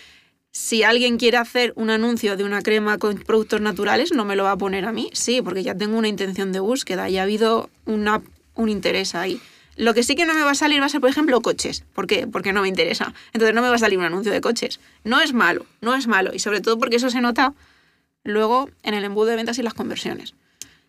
[0.51, 4.45] Si alguien quiere hacer un anuncio de una crema con productos naturales, no me lo
[4.45, 5.11] va a poner a mí.
[5.13, 8.23] Sí, porque ya tengo una intención de búsqueda, ya ha habido una,
[8.55, 9.41] un interés ahí.
[9.77, 11.85] Lo que sí que no me va a salir va a ser, por ejemplo, coches.
[11.95, 12.27] ¿Por qué?
[12.27, 13.15] Porque no me interesa.
[13.33, 14.81] Entonces no me va a salir un anuncio de coches.
[15.05, 16.35] No es malo, no es malo.
[16.35, 17.55] Y sobre todo porque eso se nota
[18.29, 20.35] luego en el embudo de ventas y las conversiones.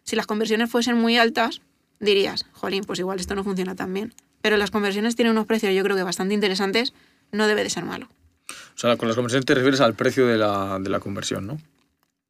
[0.04, 1.62] Si las conversiones fuesen muy altas,
[2.00, 4.14] dirías, jolín, pues igual esto no funciona tan bien.
[4.42, 6.94] Pero las conversiones tienen unos precios yo creo que bastante interesantes,
[7.32, 8.08] no debe de ser malo.
[8.50, 11.58] O sea, con las conversiones te refieres al precio de la, de la conversión, ¿no?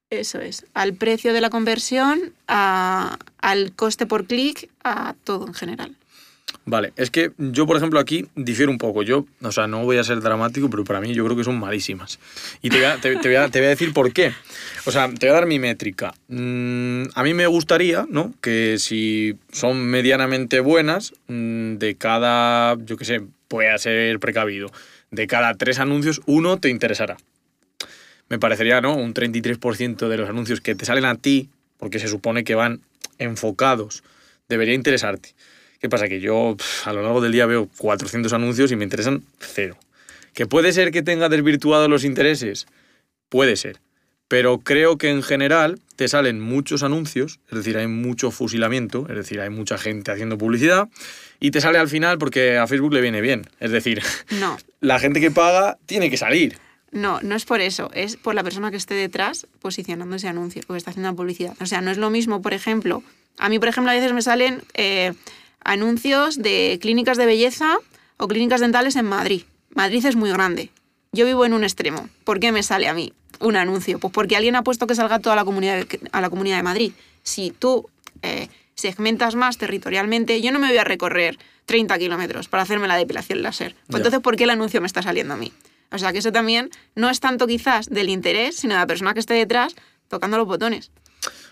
[0.10, 5.54] Eso es, al precio de la conversión, a- al coste por clic, a todo en
[5.54, 5.96] general.
[6.70, 9.02] Vale, es que yo, por ejemplo, aquí difiero un poco.
[9.02, 11.60] Yo, o sea, no voy a ser dramático, pero para mí yo creo que son
[11.60, 12.20] malísimas.
[12.62, 14.34] Y te voy a, te, voy a, te voy a decir por qué.
[14.86, 16.14] O sea, te voy a dar mi métrica.
[16.28, 18.36] Mm, a mí me gustaría, ¿no?
[18.40, 24.72] Que si son medianamente buenas, mm, de cada, yo qué sé, pueda ser precavido,
[25.10, 27.18] de cada tres anuncios, uno te interesará.
[28.30, 28.96] Me parecería, ¿no?
[28.96, 31.50] Un 33% de los anuncios que te salen a ti,
[31.80, 32.82] porque se supone que van
[33.18, 34.04] enfocados,
[34.50, 35.34] debería interesarte.
[35.80, 36.08] ¿Qué pasa?
[36.08, 36.56] Que yo
[36.86, 39.78] a lo largo del día veo 400 anuncios y me interesan cero.
[40.34, 42.68] ¿Que puede ser que tenga desvirtuados los intereses?
[43.30, 43.80] Puede ser.
[44.28, 49.16] Pero creo que en general te salen muchos anuncios, es decir, hay mucho fusilamiento, es
[49.16, 50.88] decir, hay mucha gente haciendo publicidad,
[51.40, 53.50] y te sale al final porque a Facebook le viene bien.
[53.60, 54.04] Es decir,
[54.40, 56.58] No, la gente que paga tiene que salir.
[56.92, 60.62] no, no es por eso, es por la persona que esté detrás posicionando ese anuncio
[60.68, 61.56] o que está haciendo la publicidad.
[61.60, 63.02] O sea, no es lo mismo, por ejemplo,
[63.40, 65.14] a mí, por ejemplo, a veces me salen eh,
[65.70, 67.78] anuncios de clínicas de belleza
[68.18, 69.44] o clínicas dentales en Madrid.
[69.70, 70.72] Madrid es muy grande.
[71.12, 72.10] Yo vivo en un extremo.
[72.24, 74.00] ¿Por qué me sale a mí un anuncio?
[74.00, 76.94] Pues porque alguien ha puesto que salga toda la comunidad, a la comunidad de Madrid.
[77.22, 77.88] Si tú
[78.24, 82.96] eh, segmentas más territorialmente, yo no me voy a recorrer 30 kilómetros para hacerme la
[82.96, 83.76] depilación láser.
[83.88, 85.54] Pues entonces, ¿por qué el anuncio me está saliendo a mí?
[85.92, 89.14] O sea, que eso también no es tanto quizás del interés, sino de la persona
[89.14, 89.76] que esté detrás
[90.08, 90.90] tocando los botones.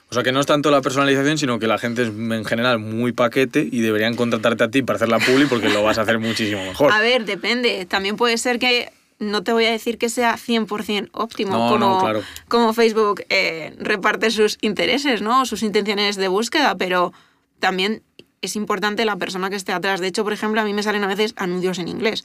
[0.10, 2.80] O sea, que no es tanto la personalización, sino que la gente es en general
[2.80, 6.04] muy paquete y deberían contratarte a ti para hacer la publi porque lo vas a
[6.04, 6.94] hacer muchísimo mejor.
[6.94, 7.86] A ver, depende.
[7.86, 8.90] También puede ser que
[9.20, 12.24] no te voy a decir que sea 100% óptimo No, como, no, claro.
[12.48, 15.46] como Facebook eh, reparte sus intereses, ¿no?
[15.46, 17.12] Sus intenciones de búsqueda, pero
[17.60, 18.02] también
[18.42, 20.00] es importante la persona que esté atrás.
[20.00, 22.24] De hecho, por ejemplo, a mí me salen a veces anuncios en inglés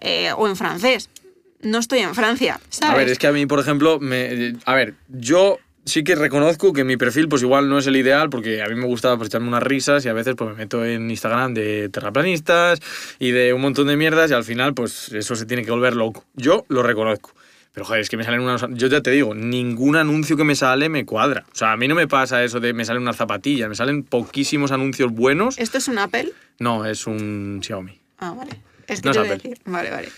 [0.00, 1.10] eh, o en francés.
[1.60, 2.94] No estoy en Francia, ¿sabes?
[2.94, 6.72] A ver, es que a mí, por ejemplo, me, a ver, yo sí que reconozco
[6.72, 9.28] que mi perfil pues igual no es el ideal porque a mí me gusta pues,
[9.28, 12.80] echarme unas risas y a veces pues me meto en Instagram de terraplanistas
[13.18, 15.94] y de un montón de mierdas y al final pues eso se tiene que volver
[15.96, 16.24] loco.
[16.34, 17.34] Yo lo reconozco.
[17.72, 18.64] Pero joder, es que me salen unos...
[18.70, 21.44] Yo ya te digo, ningún anuncio que me sale me cuadra.
[21.52, 24.04] O sea, a mí no me pasa eso de me salen unas zapatillas, me salen
[24.04, 25.58] poquísimos anuncios buenos.
[25.58, 26.32] ¿Esto es un Apple?
[26.60, 27.98] No, es un Xiaomi.
[28.18, 28.52] Ah, vale.
[28.86, 29.34] Es que No es Apple.
[29.34, 29.58] decir.
[29.64, 30.08] Vale, vale.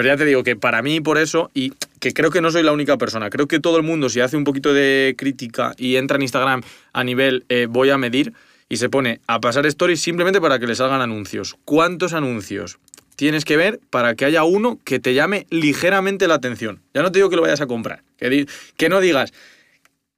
[0.00, 2.62] Pero ya te digo que para mí por eso, y que creo que no soy
[2.62, 5.96] la única persona, creo que todo el mundo si hace un poquito de crítica y
[5.96, 6.62] entra en Instagram
[6.94, 8.32] a nivel eh, voy a medir
[8.70, 11.58] y se pone a pasar stories simplemente para que le salgan anuncios.
[11.66, 12.78] ¿Cuántos anuncios
[13.14, 16.80] tienes que ver para que haya uno que te llame ligeramente la atención?
[16.94, 18.46] Ya no te digo que lo vayas a comprar, que,
[18.78, 19.34] que no digas,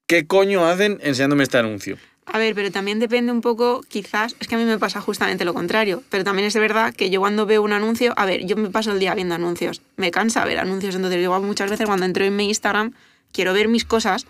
[0.06, 1.98] ¿qué coño hacen enseñándome este anuncio?
[2.24, 5.44] A ver, pero también depende un poco, quizás, es que a mí me pasa justamente
[5.44, 8.46] lo contrario, pero también es de verdad que yo cuando veo un anuncio, a ver,
[8.46, 11.86] yo me paso el día viendo anuncios, me cansa ver anuncios, entonces yo muchas veces
[11.86, 12.92] cuando entro en mi Instagram
[13.32, 14.26] quiero ver mis cosas,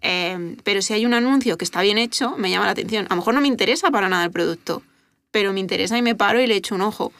[0.00, 3.06] eh, pero si hay un anuncio que está bien hecho, me llama la atención.
[3.06, 4.82] A lo mejor no me interesa para nada el producto,
[5.30, 7.12] pero me interesa y me paro y le echo un ojo.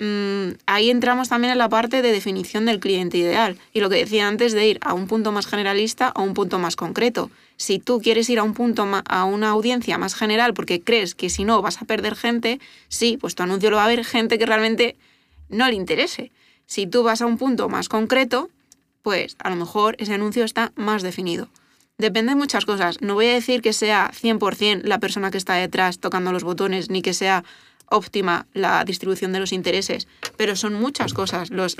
[0.00, 3.96] Mm, ahí entramos también en la parte de definición del cliente ideal y lo que
[3.96, 7.30] decía antes de ir a un punto más generalista o un punto más concreto.
[7.62, 11.30] Si tú quieres ir a un punto a una audiencia más general porque crees que
[11.30, 12.58] si no vas a perder gente,
[12.88, 14.96] sí, pues tu anuncio lo va a ver gente que realmente
[15.48, 16.32] no le interese.
[16.66, 18.50] Si tú vas a un punto más concreto,
[19.02, 21.50] pues a lo mejor ese anuncio está más definido.
[21.98, 23.00] Depende de muchas cosas.
[23.00, 26.90] No voy a decir que sea 100% la persona que está detrás tocando los botones,
[26.90, 27.44] ni que sea
[27.92, 31.76] óptima la distribución de los intereses, pero son muchas cosas, los,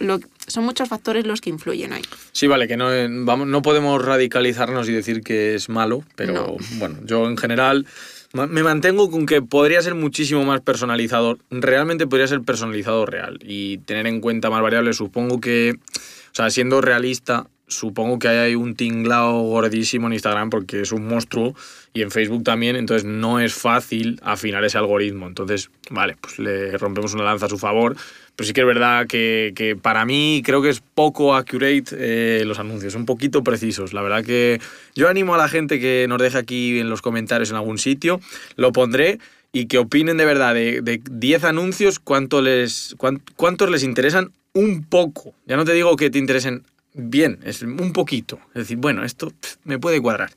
[0.47, 2.03] son muchos factores los que influyen ahí.
[2.33, 6.57] Sí, vale, que no, eh, vamos, no podemos radicalizarnos y decir que es malo, pero
[6.79, 7.87] bueno, yo en general
[8.33, 13.79] me mantengo con que podría ser muchísimo más personalizado, realmente podría ser personalizado real y
[13.79, 18.75] tener en cuenta más variables, supongo que, o sea, siendo realista, supongo que hay un
[18.75, 21.55] tinglao gordísimo en Instagram porque es un monstruo
[21.95, 25.27] y en Facebook también, entonces no es fácil afinar ese algoritmo.
[25.27, 27.97] Entonces, vale, pues le rompemos una lanza a su favor,
[28.35, 32.59] pero sí que es verdad que, para mí creo que es poco accurate eh, los
[32.59, 33.93] anuncios, un poquito precisos.
[33.93, 34.61] La verdad que
[34.95, 38.21] yo animo a la gente que nos deje aquí en los comentarios en algún sitio,
[38.57, 39.19] lo pondré
[39.53, 42.97] y que opinen de verdad de 10 anuncios cuánto les,
[43.37, 45.35] cuántos les interesan un poco.
[45.47, 46.65] Ya no te digo que te interesen
[46.95, 48.39] bien, es un poquito.
[48.49, 49.33] Es decir, bueno, esto
[49.65, 50.33] me puede cuadrar.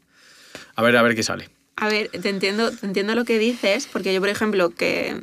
[0.76, 1.50] A ver, a ver qué sale.
[1.78, 5.20] A ver, te entiendo, te entiendo lo que dices, porque yo, por ejemplo, que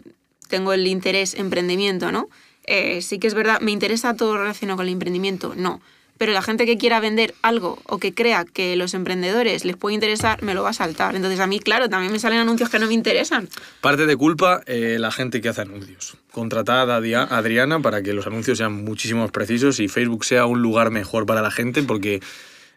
[0.48, 2.28] tengo el interés emprendimiento, ¿no?
[2.64, 5.54] Eh, sí que es verdad, ¿me interesa todo relacionado con el emprendimiento?
[5.56, 5.80] No
[6.22, 9.94] pero la gente que quiera vender algo o que crea que los emprendedores les puede
[9.94, 11.16] interesar, me lo va a saltar.
[11.16, 13.48] Entonces a mí, claro, también me salen anuncios que no me interesan.
[13.80, 16.16] Parte de culpa eh, la gente que hace anuncios.
[16.30, 16.96] Contratad a
[17.36, 21.26] Adriana para que los anuncios sean muchísimo más precisos y Facebook sea un lugar mejor
[21.26, 22.20] para la gente porque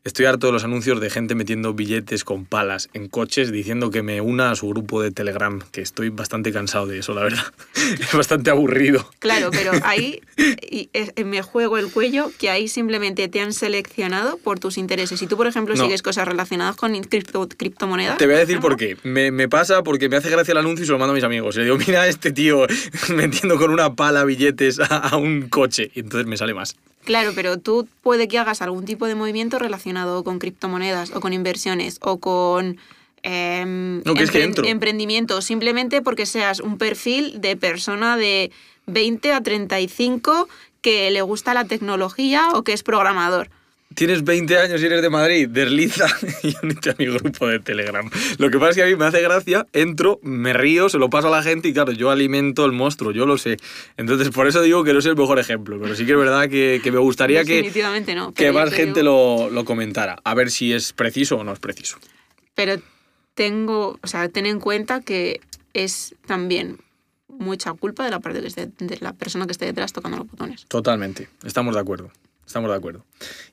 [0.06, 4.04] Estoy harto de los anuncios de gente metiendo billetes con palas en coches diciendo que
[4.04, 7.44] me una a su grupo de Telegram, que estoy bastante cansado de eso, la verdad.
[8.00, 9.10] es bastante aburrido.
[9.18, 10.22] Claro, pero ahí
[11.26, 15.20] me juego el cuello que ahí simplemente te han seleccionado por tus intereses.
[15.20, 18.20] Si tú, por ejemplo, sigues cosas relacionadas con criptomonedas...
[18.20, 18.98] Te voy a decir por qué.
[19.02, 21.24] Me, me, pasa porque me hace gracia el anuncio y se lo mando a mis
[21.24, 21.56] amigos.
[21.56, 22.68] Y le digo, mira este tío
[23.10, 25.90] metiendo con una pala billetes a, a un coche.
[25.96, 26.76] Y entonces me sale más.
[27.06, 31.34] Claro, pero tú puede que hagas algún tipo de movimiento relacionado con criptomonedas o con
[31.34, 32.78] inversiones o con
[33.22, 34.02] eh,
[34.66, 38.52] emprendimiento, simplemente porque seas un perfil de persona de
[38.88, 40.48] 20 a 35
[40.82, 43.50] que le gusta la tecnología o que es programador
[43.94, 46.08] tienes 20 años y eres de Madrid, desliza
[46.44, 48.10] y únete a mi grupo de Telegram.
[48.38, 51.10] Lo que pasa es que a mí me hace gracia, entro, me río, se lo
[51.10, 53.58] paso a la gente y claro, yo alimento el monstruo, yo lo sé.
[53.98, 56.50] Entonces, por eso digo que no es el mejor ejemplo, pero sí que es verdad
[56.50, 57.72] que, me gustaría que,
[58.36, 61.98] que más gente lo, lo comentara, a ver si es preciso o no es preciso.
[62.54, 62.82] Pero
[63.34, 65.42] tengo, o sea, ten en cuenta que
[65.74, 66.80] es también
[67.28, 70.66] mucha culpa de la parte de la persona que esté detrás tocando los botones.
[70.68, 72.12] Totalmente, estamos de acuerdo.
[72.46, 73.04] Estamos de acuerdo.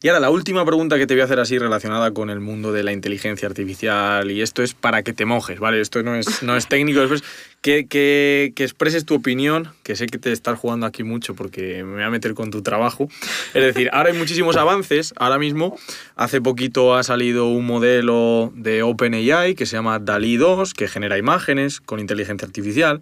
[0.02, 2.72] Y ahora la última pregunta que te voy a hacer así relacionada con el mundo
[2.72, 5.80] de la inteligencia artificial y esto es para que te mojes, ¿vale?
[5.80, 7.24] Esto no es, no es técnico, después
[7.62, 11.82] que, que, que, expreses tu opinión, que sé que te estás jugando aquí mucho porque
[11.84, 13.08] me voy a meter con tu trabajo.
[13.54, 15.78] Es decir, ahora hay muchísimos avances, ahora mismo,
[16.14, 21.16] hace poquito ha salido un modelo de OpenAI que se llama DALI 2, que genera
[21.16, 23.00] imágenes con inteligencia artificial.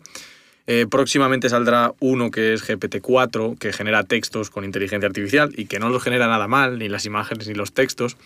[0.73, 5.81] Eh, próximamente saldrá uno que es GPT-4, que genera textos con inteligencia artificial y que
[5.81, 8.17] no los genera nada mal, ni las imágenes ni los textos.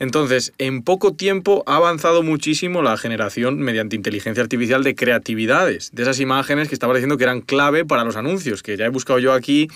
[0.00, 6.02] Entonces, en poco tiempo ha avanzado muchísimo la generación mediante inteligencia artificial de creatividades, de
[6.02, 9.20] esas imágenes que estaba diciendo que eran clave para los anuncios, que ya he buscado
[9.20, 9.68] yo aquí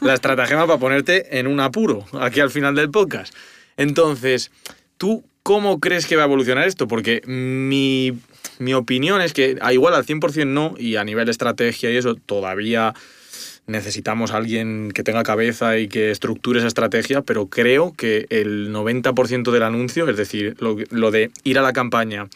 [0.00, 3.34] la estratagema para ponerte en un apuro, aquí al final del podcast.
[3.76, 4.50] Entonces,
[4.96, 6.88] ¿tú cómo crees que va a evolucionar esto?
[6.88, 8.18] Porque mi
[8.58, 12.14] mi opinión es que a igual al 100% no, y a nivel estrategia y eso,
[12.14, 12.94] todavía
[13.66, 18.72] necesitamos a alguien que tenga cabeza y que estructure esa estrategia, pero creo que el
[18.72, 22.28] 90% del anuncio, es decir, lo, de ir a la campaña,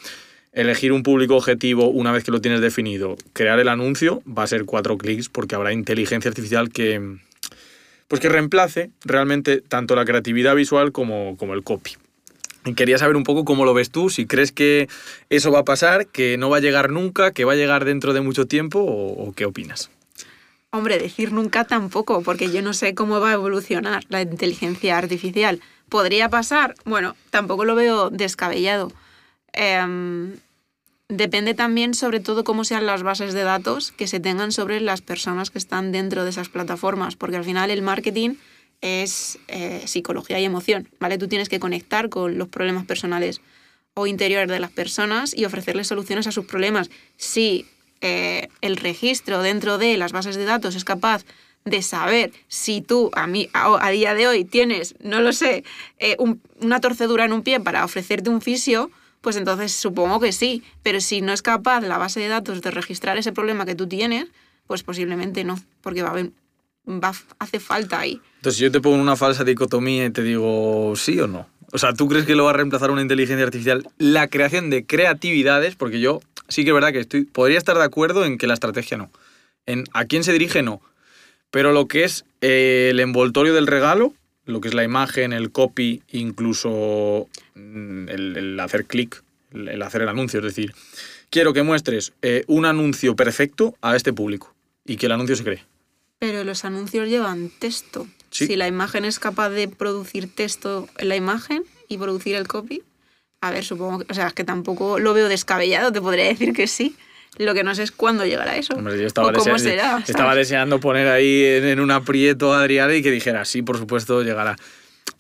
[0.53, 4.49] elegir un público objetivo una vez que lo tienes definido, crear el anuncio, va a
[4.49, 7.19] ser cuatro clics porque habrá inteligencia artificial que,
[8.09, 11.93] pues que reemplace realmente tanto la creatividad visual como, como el copy.
[12.77, 14.89] Quería saber un poco cómo lo ves tú, si crees que
[15.31, 18.13] eso va a pasar, que no va a llegar nunca, que va a llegar dentro
[18.13, 19.91] de mucho tiempo o, qué opinas.
[20.71, 25.61] Hombre, decir nunca tampoco, porque yo no sé cómo va a evolucionar la inteligencia artificial.
[25.89, 26.75] ¿Podría pasar?
[26.85, 28.93] Bueno, tampoco lo veo descabellado.
[29.53, 30.37] Em,
[31.09, 35.01] depende también sobre todo cómo sean las bases de datos que se tengan sobre las
[35.01, 38.35] personas que están dentro de esas plataformas, porque al final el marketing
[38.81, 41.19] es eh, psicología y emoción, ¿vale?
[41.19, 43.41] Tú tienes que conectar con los problemas personales
[43.95, 46.91] o interiores de las personas y ofrecerles soluciones a sus problemas.
[47.17, 47.67] Si
[48.01, 51.25] eh, el registro dentro de las bases de datos es capaz
[51.65, 55.65] de saber si tú a, mí, a, día de hoy tienes, no lo sé,
[55.99, 56.17] eh,
[56.61, 60.63] una torcedura en un pie para ofrecerte un fisio, pues entonces supongo que sí.
[60.83, 63.87] Pero si no es capaz la base de datos de registrar ese problema que tú
[63.87, 64.29] tienes,
[64.67, 66.31] pues posiblemente no, porque va a haber,
[67.39, 68.21] hace falta ahí.
[68.37, 71.49] Entonces, si yo te pongo una falsa dicotomía y te digo sí o no.
[71.73, 73.87] O sea, ¿tú crees que lo va a reemplazar una inteligencia artificial?
[73.99, 77.85] La creación de creatividades, porque yo sí que es verdad que estoy, podría estar de
[77.85, 79.11] acuerdo en que la estrategia no.
[79.67, 80.81] En a quién se dirige, no.
[81.51, 84.15] Pero lo que es eh, el envoltorio del regalo,
[84.47, 89.23] lo que es la imagen, el copy, incluso mm, el, hacer clic,
[89.53, 90.75] el, hacer el anuncio, es decir,
[91.31, 94.55] quiero que muestres eh, un anuncio perfecto a este público
[94.85, 95.65] y que el anuncio se cree.
[96.21, 98.07] Pero los anuncios llevan texto.
[98.31, 102.85] Si la imagen es capaz de producir texto en la imagen y producir el copy,
[103.41, 106.53] a ver, supongo que, o sea, es que tampoco lo veo descabellado, te podría decir
[106.53, 106.95] que sí.
[107.39, 108.75] Lo que no sé es cuándo llegará eso.
[108.79, 113.11] yo estaba, cómo será, estaba deseando poner ahí en, un aprieto a Adriana y que
[113.11, 114.57] dijera, sí, por supuesto, llegará.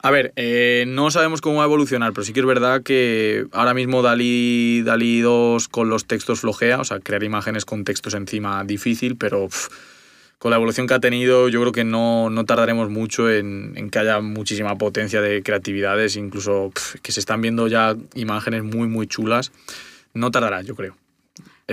[0.02, 3.46] A ver, eh, no sabemos cómo va a evolucionar, pero sí que es verdad que
[3.52, 8.14] ahora mismo Dalí, Dalí 2 con los textos flojea, o sea, crear imágenes con textos
[8.14, 9.48] encima difícil, pero
[10.40, 13.90] con la evolución que ha tenido, yo creo que no, no tardaremos mucho en, en,
[13.90, 16.72] que haya muchísima potencia de creatividades, incluso
[17.02, 19.52] que se están viendo ya imágenes muy, muy chulas.
[20.14, 20.96] No tardará, yo creo.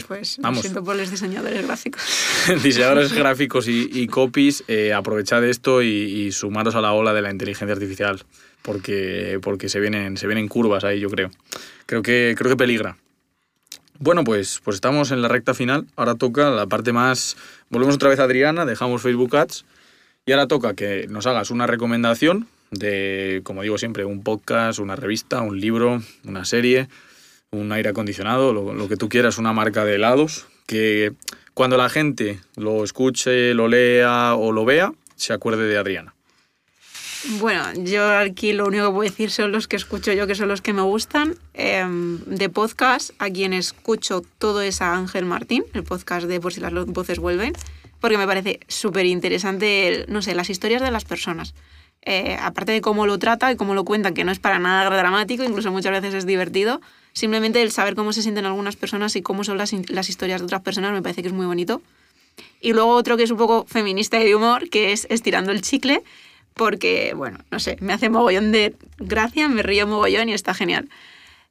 [0.05, 0.61] Pues Vamos.
[0.61, 2.03] siento por los diseñadores gráficos.
[2.61, 7.21] diseñadores gráficos y, y copies, eh, aprovechad esto y, y, sumaros a la ola de
[7.21, 8.21] la inteligencia artificial,
[8.63, 11.31] porque, porque se, vienen, se vienen curvas ahí, yo creo.
[11.85, 12.97] Creo que, creo que peligra.
[13.99, 15.87] Bueno, pues, pues estamos en la recta final.
[15.95, 17.35] Ahora toca la parte más...
[17.69, 19.65] Volvemos otra vez a Adriana, dejamos Facebook Ads
[20.25, 24.95] y ahora toca que nos hagas una recomendación de, como digo siempre, un podcast, una
[24.95, 26.89] revista, un libro, una serie,
[27.49, 31.13] un aire acondicionado, lo, lo que tú quieras, una marca de helados, que
[31.53, 36.13] cuando la gente lo escuche, lo lea o lo vea, se acuerde de Adriana.
[37.25, 40.47] Bueno, yo aquí lo único que puedo decir son los que escucho yo, que son
[40.47, 41.35] los que me gustan.
[41.53, 46.53] Em, de podcast, a quien escucho todo es a Ángel Martín, el podcast de Por
[46.53, 47.53] si las voces vuelven,
[47.99, 51.55] porque me parece súper interesante, no sé, las historias de las personas.
[52.03, 54.89] Eh, aparte de cómo lo trata y cómo lo cuenta, que no es para nada
[54.95, 56.81] dramático, incluso muchas veces es divertido,
[57.13, 60.45] simplemente el saber cómo se sienten algunas personas y cómo son las, las historias de
[60.45, 61.81] otras personas me parece que es muy bonito.
[62.61, 65.61] Y luego otro que es un poco feminista y de humor, que es Estirando el
[65.61, 66.03] Chicle,
[66.57, 70.89] porque, bueno, no sé, me hace mogollón de gracia, me río mogollón y está genial.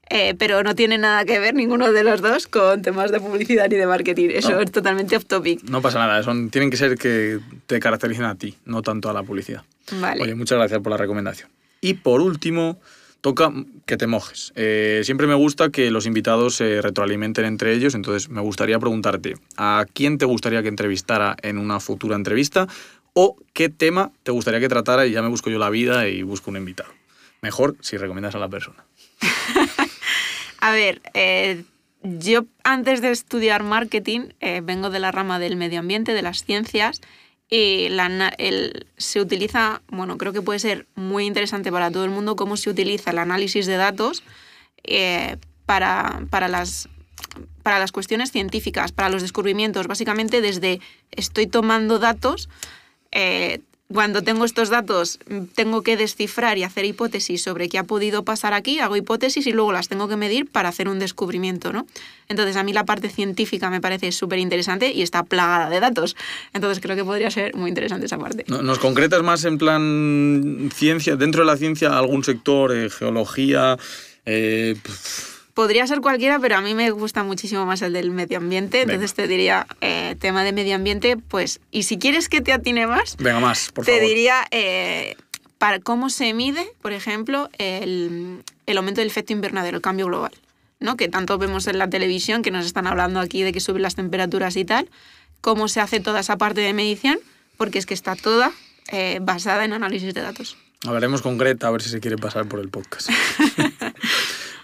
[0.09, 3.69] Eh, pero no tiene nada que ver ninguno de los dos con temas de publicidad
[3.69, 4.29] ni de marketing.
[4.33, 5.63] Eso es totalmente off topic.
[5.65, 9.13] No pasa nada, son, tienen que ser que te caractericen a ti, no tanto a
[9.13, 9.65] la publicidad.
[10.01, 10.23] Vale.
[10.23, 11.49] Oye, muchas gracias por la recomendación.
[11.81, 12.79] Y por último,
[13.21, 13.53] toca
[13.87, 14.53] que te mojes.
[14.55, 19.35] Eh, siempre me gusta que los invitados se retroalimenten entre ellos, entonces me gustaría preguntarte,
[19.57, 22.69] ¿a quién te gustaría que entrevistara en una futura entrevista?
[23.19, 26.23] ¿O qué tema te gustaría que tratara y ya me busco yo la vida y
[26.23, 26.93] busco un invitado?
[27.41, 28.85] Mejor si recomiendas a la persona.
[30.61, 31.65] a ver, eh,
[32.03, 36.45] yo antes de estudiar marketing eh, vengo de la rama del medio ambiente, de las
[36.45, 37.01] ciencias,
[37.49, 37.89] y
[38.99, 42.69] se utiliza, bueno, creo que puede ser muy interesante para todo el mundo cómo se
[42.69, 44.25] utiliza el análisis de datos
[44.85, 46.91] eh, para, para, las,
[47.63, 50.81] para las cuestiones científicas, para los descubrimientos, básicamente desde
[51.13, 52.51] estoy tomando datos
[53.13, 53.61] eh,
[53.93, 55.21] cuando tengo estos datos,
[55.55, 59.53] tengo que descifrar y hacer hipótesis sobre qué ha podido pasar aquí, hago hipótesis y
[59.53, 61.87] luego las tengo que medir para hacer un descubrimiento, ¿no?
[62.29, 66.17] Entonces, a mí la parte científica me parece súper interesante y está plagada de datos.
[66.53, 68.45] Entonces, creo que podría ser muy interesante esa parte.
[68.49, 73.79] ¿Nos concretas más en plan ciencia, dentro de la ciencia, algún sector, eh, geología?
[74.25, 74.75] Eh,
[75.57, 78.83] Podría ser cualquiera, pero a mí me gusta muchísimo más el del medio ambiente.
[78.83, 82.87] Entonces te diría, eh, tema de medio ambiente, pues, y si quieres que te atine
[82.87, 85.17] más, Venga más, por te diría eh,
[85.57, 90.33] para cómo se mide, por ejemplo, el, el aumento del efecto invernadero, el cambio global.
[90.79, 90.99] ¿no?
[90.99, 93.95] Que tanto vemos en la televisión, que nos están hablando aquí de que suben las
[93.95, 94.91] temperaturas y tal.
[95.41, 97.19] Cómo se hace toda esa parte de medición,
[97.57, 98.53] porque es que está toda
[98.93, 100.59] eh, basada en análisis de datos.
[100.85, 103.09] Hablaremos con Greta a ver si se quiere pasar por el podcast.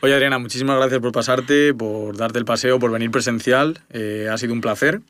[0.05, 3.83] Oye, Adriana, muchísimas gracias por pasarte, por darte el paseo, por venir presencial.
[3.91, 5.01] Eh, ha sido un placer.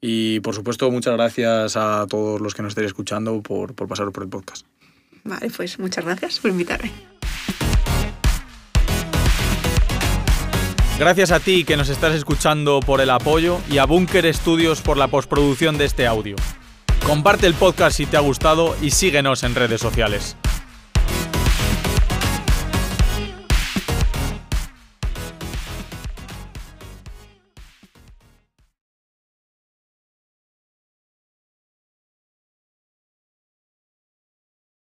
[0.00, 4.10] Y por supuesto, muchas gracias a todos los que nos estéis escuchando por, por pasar
[4.10, 4.66] por el podcast.
[5.22, 6.90] Vale, pues muchas gracias por invitarme.
[10.98, 14.96] Gracias a ti que nos estás escuchando por el apoyo y a Bunker Studios por
[14.96, 16.34] la postproducción de este audio.
[17.06, 20.36] Comparte el podcast si te ha gustado y síguenos en redes sociales.